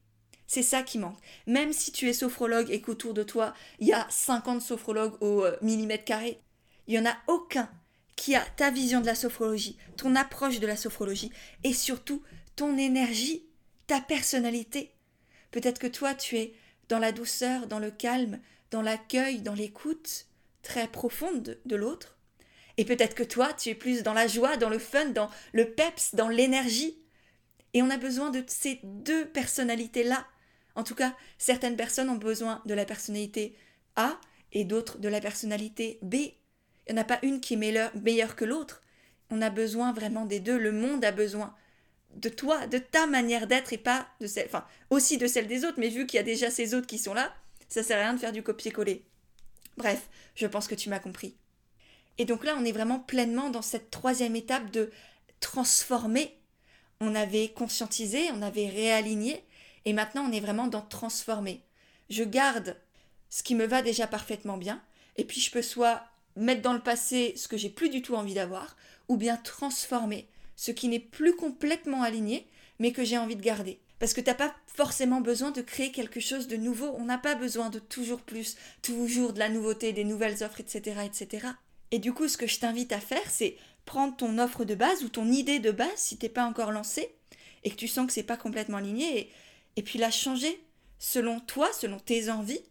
C'est 0.46 0.62
ça 0.62 0.84
qui 0.84 1.00
manque. 1.00 1.18
Même 1.48 1.74
si 1.74 1.92
tu 1.92 2.08
es 2.08 2.14
sophrologue 2.14 2.70
et 2.70 2.80
qu'autour 2.80 3.14
de 3.14 3.24
toi, 3.24 3.56
il 3.80 3.88
y 3.88 3.94
a 3.94 4.06
50 4.10 4.62
sophrologues 4.62 5.22
au 5.22 5.44
euh, 5.44 5.58
millimètre 5.62 6.06
carré, 6.06 6.40
il 6.88 6.94
n'y 6.94 7.00
en 7.00 7.10
a 7.10 7.18
aucun 7.28 7.70
qui 8.16 8.36
a 8.36 8.42
ta 8.56 8.70
vision 8.70 9.02
de 9.02 9.08
la 9.08 9.16
sophrologie, 9.16 9.78
ton 9.98 10.16
approche 10.16 10.60
de 10.60 10.68
la 10.68 10.76
sophrologie 10.76 11.32
et 11.64 11.74
surtout 11.74 12.22
ton 12.56 12.78
énergie 12.78 13.44
ta 13.88 14.00
personnalité. 14.00 14.93
Peut-être 15.54 15.78
que 15.78 15.88
toi, 15.88 16.16
tu 16.16 16.36
es 16.38 16.56
dans 16.90 16.98
la 16.98 17.12
douceur, 17.12 17.68
dans 17.68 17.78
le 17.78 17.92
calme, 17.92 18.40
dans 18.72 18.82
l'accueil, 18.82 19.44
dans 19.44 19.54
l'écoute 19.54 20.26
très 20.64 20.88
profonde 20.88 21.60
de 21.64 21.76
l'autre. 21.76 22.18
Et 22.78 22.86
peut-être 22.86 23.14
que 23.14 23.22
toi, 23.22 23.54
tu 23.54 23.70
es 23.70 23.76
plus 23.76 24.02
dans 24.02 24.14
la 24.14 24.26
joie, 24.26 24.58
dans 24.58 24.70
le 24.70 24.80
fun, 24.80 25.06
dans 25.10 25.30
le 25.52 25.70
peps, 25.70 26.16
dans 26.16 26.28
l'énergie. 26.28 26.98
Et 27.76 27.84
on 27.84 27.92
a 27.92 27.98
besoin 27.98 28.32
de 28.32 28.44
ces 28.48 28.80
deux 28.84 29.28
personnalités-là. 29.28 30.26
En 30.74 30.84
tout 30.84 30.96
cas, 30.96 31.16
certaines 31.38 31.78
personnes 31.78 32.10
ont 32.10 32.16
besoin 32.16 32.64
de 32.66 32.74
la 32.74 32.86
personnalité 32.86 33.56
A 33.96 34.20
et 34.54 34.66
d'autres 34.66 34.98
de 34.98 35.08
la 35.08 35.22
personnalité 35.22 36.00
B. 36.02 36.16
Il 36.16 36.94
n'y 36.94 36.94
en 36.94 37.02
a 37.02 37.06
pas 37.06 37.20
une 37.22 37.42
qui 37.42 37.54
est 37.54 37.58
meilleure, 37.58 37.96
meilleure 37.96 38.36
que 38.36 38.46
l'autre. 38.46 38.82
On 39.30 39.40
a 39.40 39.52
besoin 39.52 39.94
vraiment 39.94 40.26
des 40.26 40.40
deux. 40.40 40.58
Le 40.58 40.72
monde 40.72 41.06
a 41.06 41.12
besoin 41.12 41.54
de 42.16 42.30
toi, 42.30 42.68
de 42.68 42.78
ta 42.78 43.08
manière 43.08 43.48
d'être 43.48 43.74
et 43.74 43.78
pas 43.78 44.08
de 44.22 44.28
celle, 44.28 44.46
enfin 44.46 44.66
aussi 44.90 45.18
de 45.18 45.28
celle 45.28 45.48
des 45.48 45.66
autres, 45.66 45.80
mais 45.80 45.90
vu 45.90 46.06
qu'il 46.06 46.18
y 46.18 46.20
a 46.20 46.24
déjà 46.24 46.50
ces 46.50 46.74
autres 46.74 46.88
qui 46.88 46.98
sont 46.98 47.14
là, 47.14 47.34
ça 47.70 47.84
sert 47.84 47.98
à 47.98 48.02
rien 48.02 48.14
de 48.14 48.20
faire 48.20 48.32
du 48.32 48.44
copier-coller. 48.44 49.04
Bref, 49.78 50.10
je 50.36 50.48
pense 50.48 50.68
que 50.68 50.76
tu 50.76 50.90
m'as 50.90 51.00
compris. 51.00 51.36
Et 52.18 52.26
donc 52.26 52.44
là, 52.44 52.56
on 52.60 52.66
est 52.66 52.72
vraiment 52.72 53.00
pleinement 53.00 53.50
dans 53.50 53.64
cette 53.64 53.90
troisième 53.90 54.36
étape 54.36 54.70
de 54.72 54.92
transformer. 55.40 56.38
On 57.02 57.16
avait 57.16 57.50
conscientisé, 57.50 58.30
on 58.32 58.42
avait 58.42 58.70
réaligné, 58.70 59.44
et 59.86 59.94
maintenant 59.94 60.26
on 60.30 60.32
est 60.32 60.40
vraiment 60.40 60.68
dans 60.68 60.82
transformer. 60.82 61.62
Je 62.10 62.24
garde 62.24 62.78
ce 63.30 63.44
qui 63.44 63.56
me 63.56 63.66
va 63.66 63.82
déjà 63.82 64.06
parfaitement 64.06 64.58
bien, 64.58 64.82
et 65.18 65.26
puis 65.26 65.42
je 65.42 65.52
peux 65.52 65.64
soit 65.64 66.04
mettre 66.36 66.62
dans 66.62 66.74
le 66.74 66.80
passé 66.80 67.34
ce 67.36 67.48
que 67.48 67.58
j'ai 67.58 67.70
plus 67.70 67.90
du 67.90 68.02
tout 68.02 68.16
envie 68.16 68.36
d'avoir, 68.36 68.78
ou 69.08 69.18
bien 69.18 69.38
transformer 69.38 70.30
ce 70.64 70.72
qui 70.72 70.88
n'est 70.88 70.98
plus 70.98 71.36
complètement 71.36 72.04
aligné, 72.04 72.48
mais 72.80 72.94
que 72.94 73.04
j'ai 73.04 73.18
envie 73.18 73.36
de 73.36 73.42
garder. 73.42 73.80
Parce 74.00 74.14
que 74.14 74.22
tu 74.22 74.30
n'as 74.30 74.34
pas 74.34 74.56
forcément 74.66 75.20
besoin 75.20 75.52
de 75.52 75.60
créer 75.60 75.92
quelque 75.92 76.22
chose 76.22 76.48
de 76.48 76.56
nouveau. 76.56 76.96
On 76.98 77.04
n'a 77.04 77.18
pas 77.18 77.36
besoin 77.36 77.70
de 77.70 77.80
toujours 77.80 78.22
plus, 78.22 78.56
toujours 78.82 79.34
de 79.34 79.40
la 79.40 79.50
nouveauté, 79.50 79.92
des 79.92 80.06
nouvelles 80.06 80.42
offres, 80.42 80.62
etc., 80.62 81.02
etc. 81.04 81.48
Et 81.92 82.00
du 82.00 82.14
coup, 82.14 82.30
ce 82.30 82.38
que 82.38 82.48
je 82.48 82.60
t'invite 82.60 82.94
à 82.94 83.02
faire, 83.02 83.30
c'est 83.30 83.58
prendre 83.84 84.16
ton 84.16 84.38
offre 84.38 84.64
de 84.64 84.74
base 84.74 85.04
ou 85.04 85.10
ton 85.10 85.30
idée 85.30 85.60
de 85.60 85.72
base 85.72 85.98
si 85.98 86.18
t'es 86.18 86.30
pas 86.30 86.46
encore 86.46 86.72
lancé 86.72 87.14
et 87.66 87.70
que 87.70 87.76
tu 87.76 87.90
sens 87.90 88.08
que 88.08 88.14
c'est 88.14 88.24
pas 88.24 88.38
complètement 88.38 88.78
aligné 88.78 89.20
et, 89.20 89.32
et 89.76 89.82
puis 89.82 90.00
la 90.00 90.12
changer 90.12 90.64
selon 90.98 91.42
toi, 91.42 91.68
selon 91.74 92.00
tes 92.00 92.30
envies 92.30 92.64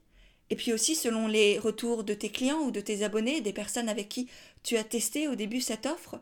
et 0.48 0.56
puis 0.56 0.72
aussi 0.72 0.94
selon 0.94 1.28
les 1.28 1.58
retours 1.58 2.04
de 2.04 2.14
tes 2.14 2.30
clients 2.30 2.60
ou 2.60 2.70
de 2.70 2.80
tes 2.80 3.04
abonnés, 3.04 3.42
des 3.42 3.52
personnes 3.52 3.90
avec 3.90 4.08
qui 4.08 4.30
tu 4.62 4.78
as 4.78 4.84
testé 4.84 5.28
au 5.28 5.34
début 5.34 5.60
cette 5.60 5.84
offre. 5.84 6.18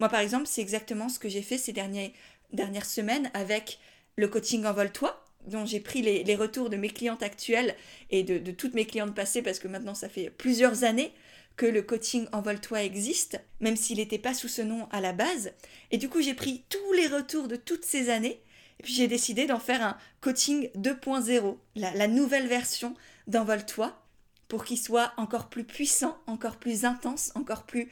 Moi, 0.00 0.08
par 0.08 0.20
exemple, 0.20 0.46
c'est 0.46 0.60
exactement 0.60 1.08
ce 1.08 1.18
que 1.18 1.28
j'ai 1.28 1.42
fait 1.42 1.58
ces 1.58 1.72
dernières 1.72 2.86
semaines 2.86 3.30
avec 3.34 3.78
le 4.16 4.28
coaching 4.28 4.64
Envole-toi, 4.64 5.24
dont 5.46 5.64
j'ai 5.64 5.80
pris 5.80 6.02
les, 6.02 6.36
retours 6.36 6.70
de 6.70 6.76
mes 6.76 6.90
clientes 6.90 7.22
actuelles 7.22 7.74
et 8.10 8.22
de, 8.22 8.50
toutes 8.50 8.74
mes 8.74 8.86
clientes 8.86 9.14
passées, 9.14 9.42
parce 9.42 9.58
que 9.58 9.68
maintenant 9.68 9.94
ça 9.94 10.08
fait 10.08 10.30
plusieurs 10.30 10.84
années 10.84 11.12
que 11.56 11.66
le 11.66 11.82
coaching 11.82 12.26
Envole-toi 12.32 12.82
existe, 12.82 13.40
même 13.60 13.76
s'il 13.76 13.98
n'était 13.98 14.18
pas 14.18 14.34
sous 14.34 14.48
ce 14.48 14.62
nom 14.62 14.88
à 14.92 15.00
la 15.00 15.12
base. 15.12 15.52
Et 15.90 15.98
du 15.98 16.08
coup, 16.08 16.20
j'ai 16.20 16.34
pris 16.34 16.64
tous 16.68 16.92
les 16.92 17.08
retours 17.08 17.48
de 17.48 17.56
toutes 17.56 17.84
ces 17.84 18.10
années, 18.10 18.40
et 18.78 18.82
puis 18.84 18.92
j'ai 18.92 19.08
décidé 19.08 19.46
d'en 19.46 19.58
faire 19.58 19.82
un 19.82 19.98
coaching 20.20 20.70
2.0, 20.76 21.56
la, 21.74 22.06
nouvelle 22.06 22.46
version 22.46 22.94
d'Envole-toi, 23.26 24.00
pour 24.46 24.64
qu'il 24.64 24.78
soit 24.78 25.12
encore 25.16 25.48
plus 25.48 25.64
puissant, 25.64 26.16
encore 26.26 26.56
plus 26.56 26.84
intense, 26.84 27.32
encore 27.34 27.64
plus, 27.64 27.88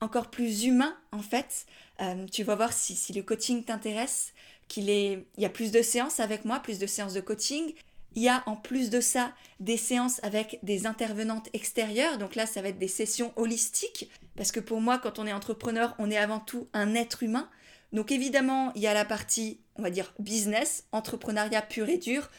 encore 0.00 0.30
plus 0.30 0.64
humain 0.64 0.96
en 1.12 1.22
fait. 1.22 1.66
Euh, 2.00 2.26
tu 2.26 2.42
vas 2.42 2.54
voir 2.54 2.72
si, 2.72 3.12
le 3.12 3.22
coaching 3.22 3.64
t'intéresse, 3.64 4.32
qu'il 4.68 4.88
il 4.88 5.24
y 5.38 5.44
a 5.44 5.50
plus 5.50 5.70
de 5.70 5.82
séances 5.82 6.20
avec 6.20 6.44
moi, 6.44 6.60
plus 6.60 6.78
de 6.78 6.86
séances 6.86 7.14
de 7.14 7.20
coaching, 7.20 7.72
il 8.16 8.22
y 8.22 8.28
a 8.28 8.42
en 8.46 8.56
plus 8.56 8.88
de 8.88 9.00
ça 9.00 9.32
des 9.60 9.76
séances 9.76 10.20
avec 10.24 10.58
des 10.62 10.86
intervenantes 10.86 11.48
extérieures. 11.52 12.16
Donc 12.16 12.34
là, 12.34 12.46
ça 12.46 12.62
va 12.62 12.68
être 12.68 12.78
des 12.78 12.88
sessions 12.88 13.32
holistiques. 13.36 14.10
Parce 14.36 14.52
que 14.52 14.60
pour 14.60 14.80
moi, 14.80 14.98
quand 14.98 15.18
on 15.18 15.26
est 15.26 15.32
entrepreneur, 15.34 15.94
on 15.98 16.10
est 16.10 16.16
avant 16.16 16.40
tout 16.40 16.66
un 16.72 16.94
être 16.94 17.22
humain. 17.22 17.48
Donc 17.92 18.10
évidemment, 18.10 18.72
il 18.74 18.80
y 18.80 18.86
a 18.86 18.94
la 18.94 19.04
partie, 19.04 19.60
on 19.76 19.82
va 19.82 19.90
dire, 19.90 20.14
business, 20.18 20.84
entrepreneuriat 20.92 21.60
pur 21.60 21.88
et 21.90 21.98
dur, 21.98 22.30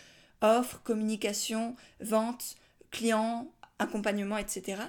offre, 0.41 0.82
communication, 0.84 1.76
vente, 2.02 2.56
client, 2.89 3.48
accompagnement, 3.78 4.38
etc. 4.38 4.82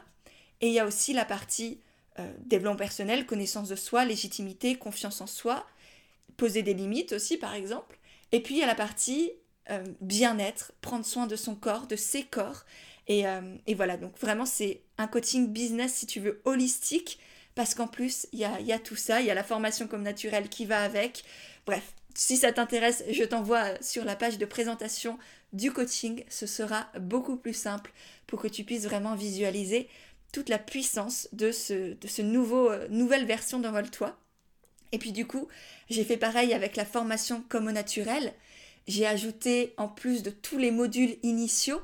Et 0.63 0.69
il 0.69 0.73
y 0.73 0.81
a 0.81 0.87
aussi 0.87 1.13
la 1.13 1.27
partie 1.27 1.81
euh, 2.19 2.33
développement 2.47 2.77
personnel, 2.77 3.27
connaissance 3.27 3.69
de 3.69 3.77
soi, 3.77 4.05
légitimité, 4.05 4.77
confiance 4.77 5.21
en 5.21 5.27
soi, 5.27 5.67
poser 6.37 6.63
des 6.63 6.75
limites 6.75 7.13
aussi, 7.13 7.37
par 7.37 7.55
exemple. 7.55 7.99
Et 8.33 8.43
puis 8.43 8.57
il 8.57 8.59
y 8.59 8.63
a 8.63 8.67
la 8.67 8.75
partie 8.75 9.33
euh, 9.71 9.85
bien-être, 10.01 10.73
prendre 10.81 11.05
soin 11.05 11.27
de 11.27 11.37
son 11.37 11.55
corps, 11.55 11.87
de 11.87 11.97
ses 11.97 12.25
corps. 12.25 12.65
Euh, 13.11 13.57
et, 13.67 13.75
voilà, 13.75 13.97
donc 13.97 14.19
vraiment 14.19 14.47
c'est 14.47 14.83
un 14.97 15.07
coaching 15.07 15.49
business, 15.49 15.95
si 15.95 16.07
tu 16.07 16.21
veux, 16.21 16.41
holistique, 16.45 17.19
parce 17.55 17.75
qu'en 17.75 17.87
plus, 17.87 18.27
il 18.33 18.39
y 18.39 18.45
a, 18.45 18.79
tout 18.79 18.97
ça, 18.97 19.21
il 19.21 19.27
y 19.27 19.31
a 19.31 19.35
la 19.35 19.45
formation 19.45 19.89
comme 19.89 20.03
naturelle 20.03 20.49
qui 20.49 20.65
va 20.65 20.83
avec. 20.83 21.25
Bref, 21.67 21.93
si 22.15 22.37
ça 22.37 22.53
t'intéresse, 22.53 23.05
je 23.11 23.25
t'envoie 23.25 23.81
sur 23.83 24.05
la 24.05 24.17
page 24.17 24.39
de 24.39 24.47
présentation 24.47 25.19
du 25.53 25.73
coaching, 25.73 26.25
ce 26.29 26.47
sera 26.47 26.89
beaucoup 27.01 27.37
plus 27.37 27.55
simple 27.55 27.93
pour 28.27 28.41
que 28.41 28.49
tu 28.49 28.65
puisses 28.65 28.85
vraiment 28.85 29.15
visualiser 29.17 29.89
toute 30.33 30.49
la 30.49 30.59
puissance 30.59 31.29
de 31.33 31.53
ce, 31.53 31.95
de 31.95 32.07
ce 32.09 32.23
nouveau, 32.23 32.71
euh, 32.71 32.87
nouvelle 32.89 33.27
version 33.27 33.59
d'Envole-toi. 33.59 34.19
Et 34.93 34.99
puis 34.99 35.13
du 35.13 35.27
coup, 35.27 35.49
j'ai 35.91 36.05
fait 36.05 36.17
pareil 36.17 36.53
avec 36.53 36.77
la 36.77 36.85
formation 36.85 37.43
comme 37.49 37.67
au 37.67 37.73
naturel. 37.73 38.33
J'ai 38.87 39.07
ajouté, 39.07 39.75
en 39.77 39.89
plus 39.89 40.23
de 40.23 40.31
tous 40.31 40.59
les 40.59 40.71
modules 40.71 41.17
initiaux, 41.23 41.81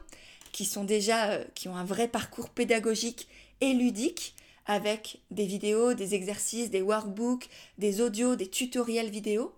qui 0.52 0.64
sont 0.64 0.84
déjà, 0.84 1.30
euh, 1.32 1.44
qui 1.54 1.68
ont 1.68 1.76
un 1.76 1.84
vrai 1.84 2.08
parcours 2.08 2.50
pédagogique 2.50 3.28
et 3.60 3.72
ludique, 3.72 4.34
avec 4.66 5.18
des 5.30 5.46
vidéos, 5.46 5.94
des 5.94 6.14
exercices, 6.14 6.70
des 6.70 6.80
workbooks, 6.80 7.48
des 7.78 8.00
audios, 8.00 8.36
des 8.36 8.48
tutoriels 8.48 9.10
vidéo. 9.10 9.54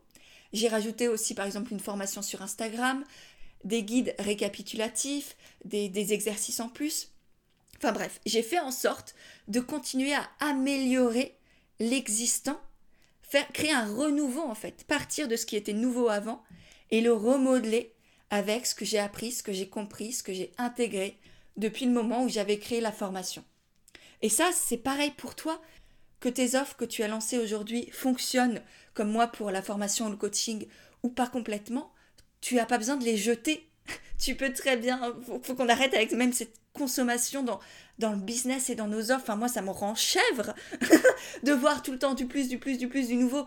J'ai 0.53 0.68
rajouté 0.68 1.07
aussi 1.07 1.35
par 1.35 1.46
exemple 1.46 1.72
une 1.72 1.81
formation 1.81 2.22
sur 2.22 2.42
Instagram, 2.42 3.05
des 3.64 3.83
guides 3.83 4.14
récapitulatifs, 4.18 5.37
des, 5.64 5.88
des 5.88 6.12
exercices 6.12 6.61
en 6.61 6.68
plus. 6.68 7.12
Enfin 7.78 7.92
bref, 7.92 8.20
j'ai 8.26 8.42
fait 8.42 8.58
en 8.58 8.70
sorte 8.70 9.14
de 9.48 9.60
continuer 9.60 10.14
à 10.14 10.28
améliorer 10.40 11.36
l'existant, 11.78 12.60
faire 13.22 13.46
créer 13.52 13.72
un 13.72 13.94
renouveau 13.94 14.42
en 14.42 14.54
fait, 14.54 14.84
partir 14.84 15.28
de 15.28 15.36
ce 15.36 15.46
qui 15.46 15.56
était 15.56 15.72
nouveau 15.72 16.08
avant 16.08 16.42
et 16.90 17.00
le 17.00 17.12
remodeler 17.12 17.92
avec 18.30 18.66
ce 18.66 18.74
que 18.74 18.84
j'ai 18.84 18.98
appris, 18.98 19.32
ce 19.32 19.42
que 19.42 19.52
j'ai 19.52 19.68
compris, 19.68 20.12
ce 20.12 20.22
que 20.22 20.32
j'ai 20.32 20.52
intégré 20.58 21.18
depuis 21.56 21.86
le 21.86 21.92
moment 21.92 22.24
où 22.24 22.28
j'avais 22.28 22.58
créé 22.58 22.80
la 22.80 22.92
formation. 22.92 23.44
Et 24.22 24.28
ça, 24.28 24.50
c'est 24.52 24.78
pareil 24.78 25.12
pour 25.16 25.34
toi, 25.34 25.60
que 26.20 26.28
tes 26.28 26.54
offres 26.56 26.76
que 26.76 26.84
tu 26.84 27.02
as 27.02 27.08
lancées 27.08 27.38
aujourd'hui 27.38 27.90
fonctionnent 27.92 28.62
comme 28.94 29.10
moi 29.10 29.26
pour 29.26 29.50
la 29.50 29.62
formation 29.62 30.06
ou 30.06 30.10
le 30.10 30.16
coaching 30.16 30.66
ou 31.02 31.10
pas 31.10 31.26
complètement, 31.26 31.92
tu 32.40 32.54
n'as 32.54 32.66
pas 32.66 32.78
besoin 32.78 32.96
de 32.96 33.04
les 33.04 33.16
jeter. 33.16 33.68
tu 34.18 34.34
peux 34.34 34.52
très 34.52 34.76
bien, 34.76 35.14
faut, 35.26 35.40
faut 35.42 35.54
qu'on 35.54 35.68
arrête 35.68 35.94
avec 35.94 36.12
même 36.12 36.32
cette 36.32 36.58
consommation 36.76 37.42
dans, 37.42 37.60
dans 37.98 38.12
le 38.12 38.18
business 38.18 38.70
et 38.70 38.74
dans 38.74 38.88
nos 38.88 39.10
offres. 39.10 39.22
Enfin, 39.22 39.36
moi, 39.36 39.48
ça 39.48 39.62
me 39.62 39.70
rend 39.70 39.94
chèvre 39.94 40.54
de 41.42 41.52
voir 41.52 41.82
tout 41.82 41.92
le 41.92 41.98
temps 41.98 42.14
du 42.14 42.26
plus, 42.26 42.48
du 42.48 42.58
plus, 42.58 42.78
du 42.78 42.88
plus, 42.88 43.08
du 43.08 43.16
nouveau. 43.16 43.46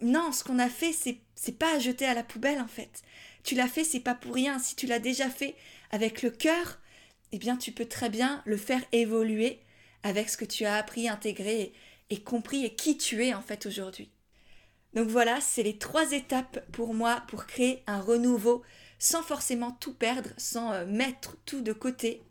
Non, 0.00 0.32
ce 0.32 0.44
qu'on 0.44 0.58
a 0.58 0.68
fait, 0.68 0.92
c'est, 0.92 1.58
pas 1.58 1.76
à 1.76 1.78
jeter 1.78 2.06
à 2.06 2.14
la 2.14 2.22
poubelle 2.22 2.60
en 2.60 2.68
fait. 2.68 3.02
Tu 3.44 3.54
l'as 3.54 3.68
fait, 3.68 3.84
c'est 3.84 4.00
pas 4.00 4.14
pour 4.14 4.34
rien. 4.34 4.58
Si 4.58 4.74
tu 4.74 4.86
l'as 4.86 4.98
déjà 4.98 5.28
fait 5.28 5.54
avec 5.90 6.22
le 6.22 6.30
cœur, 6.30 6.78
eh 7.32 7.38
bien 7.38 7.56
tu 7.56 7.72
peux 7.72 7.84
très 7.84 8.08
bien 8.08 8.42
le 8.46 8.56
faire 8.56 8.82
évoluer 8.92 9.60
avec 10.02 10.30
ce 10.30 10.38
que 10.38 10.46
tu 10.46 10.64
as 10.64 10.76
appris, 10.76 11.08
intégré 11.08 11.72
et, 12.08 12.22
compris 12.22 12.64
et 12.64 12.74
qui 12.74 12.96
tu 12.96 13.24
es 13.24 13.34
en 13.34 13.42
fait 13.42 13.66
aujourd'hui. 13.66 14.10
Donc 14.94 15.08
voilà, 15.08 15.40
c'est 15.40 15.62
les 15.62 15.76
trois 15.78 16.12
étapes 16.12 16.64
pour 16.72 16.94
moi 16.94 17.22
pour 17.28 17.46
créer 17.46 17.82
un 17.86 18.00
renouveau 18.00 18.62
sans 18.98 19.22
forcément 19.22 19.72
tout 19.72 19.94
perdre, 19.94 20.30
sans 20.36 20.72
euh, 20.72 20.86
mettre 20.86 21.36
tout 21.44 21.60
de 21.60 21.72
côté. 21.72 22.22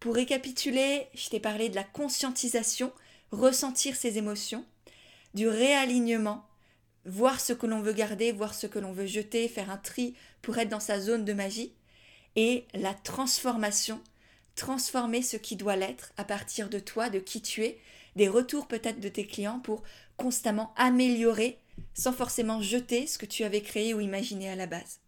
Pour 0.00 0.14
récapituler, 0.14 1.08
je 1.14 1.28
t'ai 1.28 1.40
parlé 1.40 1.68
de 1.68 1.74
la 1.74 1.84
conscientisation, 1.84 2.92
ressentir 3.32 3.96
ses 3.96 4.16
émotions, 4.18 4.64
du 5.34 5.48
réalignement, 5.48 6.46
voir 7.04 7.40
ce 7.40 7.52
que 7.52 7.66
l'on 7.66 7.80
veut 7.80 7.92
garder, 7.92 8.32
voir 8.32 8.54
ce 8.54 8.66
que 8.66 8.78
l'on 8.78 8.92
veut 8.92 9.06
jeter, 9.06 9.48
faire 9.48 9.70
un 9.70 9.76
tri 9.76 10.14
pour 10.42 10.58
être 10.58 10.68
dans 10.68 10.80
sa 10.80 11.00
zone 11.00 11.24
de 11.24 11.32
magie, 11.32 11.72
et 12.36 12.66
la 12.74 12.94
transformation, 12.94 14.00
transformer 14.54 15.22
ce 15.22 15.36
qui 15.36 15.56
doit 15.56 15.76
l'être 15.76 16.12
à 16.16 16.24
partir 16.24 16.68
de 16.68 16.78
toi, 16.78 17.10
de 17.10 17.18
qui 17.18 17.42
tu 17.42 17.64
es, 17.64 17.78
des 18.16 18.28
retours 18.28 18.68
peut-être 18.68 19.00
de 19.00 19.08
tes 19.08 19.26
clients 19.26 19.60
pour 19.60 19.82
constamment 20.16 20.72
améliorer 20.76 21.58
sans 21.94 22.12
forcément 22.12 22.60
jeter 22.60 23.06
ce 23.06 23.18
que 23.18 23.26
tu 23.26 23.44
avais 23.44 23.62
créé 23.62 23.94
ou 23.94 24.00
imaginé 24.00 24.48
à 24.48 24.56
la 24.56 24.66
base. 24.66 25.00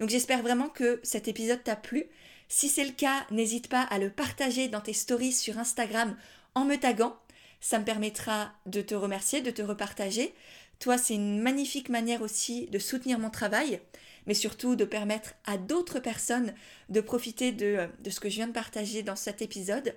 Donc 0.00 0.10
j'espère 0.10 0.42
vraiment 0.42 0.68
que 0.68 1.00
cet 1.02 1.28
épisode 1.28 1.62
t'a 1.62 1.76
plu. 1.76 2.06
Si 2.52 2.68
c'est 2.68 2.84
le 2.84 2.90
cas, 2.90 3.24
n'hésite 3.30 3.68
pas 3.68 3.82
à 3.82 3.98
le 4.00 4.10
partager 4.10 4.66
dans 4.66 4.80
tes 4.80 4.92
stories 4.92 5.32
sur 5.32 5.56
Instagram 5.58 6.16
en 6.56 6.64
me 6.64 6.74
taguant. 6.74 7.16
Ça 7.60 7.78
me 7.78 7.84
permettra 7.84 8.52
de 8.66 8.82
te 8.82 8.94
remercier, 8.96 9.40
de 9.40 9.52
te 9.52 9.62
repartager. 9.62 10.34
Toi, 10.80 10.98
c'est 10.98 11.14
une 11.14 11.40
magnifique 11.40 11.88
manière 11.88 12.22
aussi 12.22 12.66
de 12.66 12.80
soutenir 12.80 13.20
mon 13.20 13.30
travail, 13.30 13.80
mais 14.26 14.34
surtout 14.34 14.74
de 14.74 14.84
permettre 14.84 15.34
à 15.46 15.58
d'autres 15.58 16.00
personnes 16.00 16.52
de 16.88 17.00
profiter 17.00 17.52
de, 17.52 17.88
ce 18.10 18.18
que 18.18 18.28
je 18.28 18.34
viens 18.34 18.48
de 18.48 18.52
partager 18.52 19.04
dans 19.04 19.16
cet 19.16 19.42
épisode. 19.42 19.94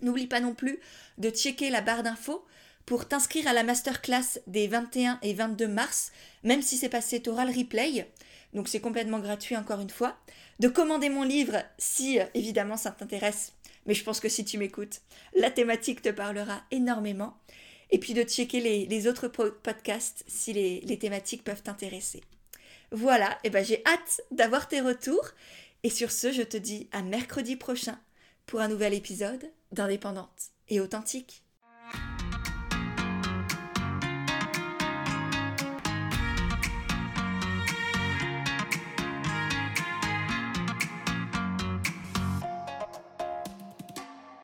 N'oublie 0.00 0.26
pas 0.26 0.40
non 0.40 0.54
plus 0.54 0.80
de 1.18 1.28
checker 1.28 1.68
la 1.68 1.82
barre 1.82 2.02
d'infos 2.02 2.46
pour 2.86 3.08
t'inscrire 3.08 3.46
à 3.46 3.52
la 3.52 3.62
masterclass 3.62 4.40
des 4.46 4.68
21 4.68 5.18
et 5.20 5.34
22 5.34 5.68
mars, 5.68 6.12
même 6.44 6.62
si 6.62 6.78
c'est 6.78 6.88
passé, 6.88 7.20
tu 7.20 7.28
auras 7.28 7.44
le 7.44 7.52
replay. 7.52 8.10
Donc 8.54 8.68
c'est 8.68 8.80
complètement 8.80 9.18
gratuit 9.18 9.56
encore 9.56 9.80
une 9.80 9.90
fois. 9.90 10.16
De 10.60 10.68
commander 10.68 11.08
mon 11.08 11.24
livre 11.24 11.62
si 11.78 12.18
évidemment 12.34 12.76
ça 12.76 12.92
t'intéresse. 12.92 13.52
Mais 13.86 13.94
je 13.94 14.04
pense 14.04 14.20
que 14.20 14.28
si 14.28 14.44
tu 14.44 14.58
m'écoutes, 14.58 15.02
la 15.36 15.50
thématique 15.50 16.02
te 16.02 16.08
parlera 16.08 16.62
énormément 16.70 17.36
et 17.90 17.98
puis 17.98 18.14
de 18.14 18.22
checker 18.22 18.60
les, 18.60 19.08
autres 19.08 19.28
podcasts 19.28 20.24
si 20.26 20.52
les, 20.52 20.98
thématiques 20.98 21.44
peuvent 21.44 21.62
t'intéresser. 21.62 22.22
Voilà, 22.90 23.38
et 23.44 23.50
ben 23.50 23.64
j'ai 23.64 23.82
hâte 23.86 24.22
d'avoir 24.30 24.68
tes 24.68 24.80
retours. 24.80 25.28
Et 25.82 25.90
sur 25.90 26.10
ce, 26.10 26.32
je 26.32 26.42
te 26.42 26.56
dis 26.56 26.88
à 26.92 27.02
mercredi 27.02 27.56
prochain 27.56 27.98
pour 28.46 28.60
un 28.60 28.68
nouvel 28.68 28.94
épisode 28.94 29.50
d'Indépendante 29.72 30.50
et 30.68 30.80
Authentique. 30.80 31.43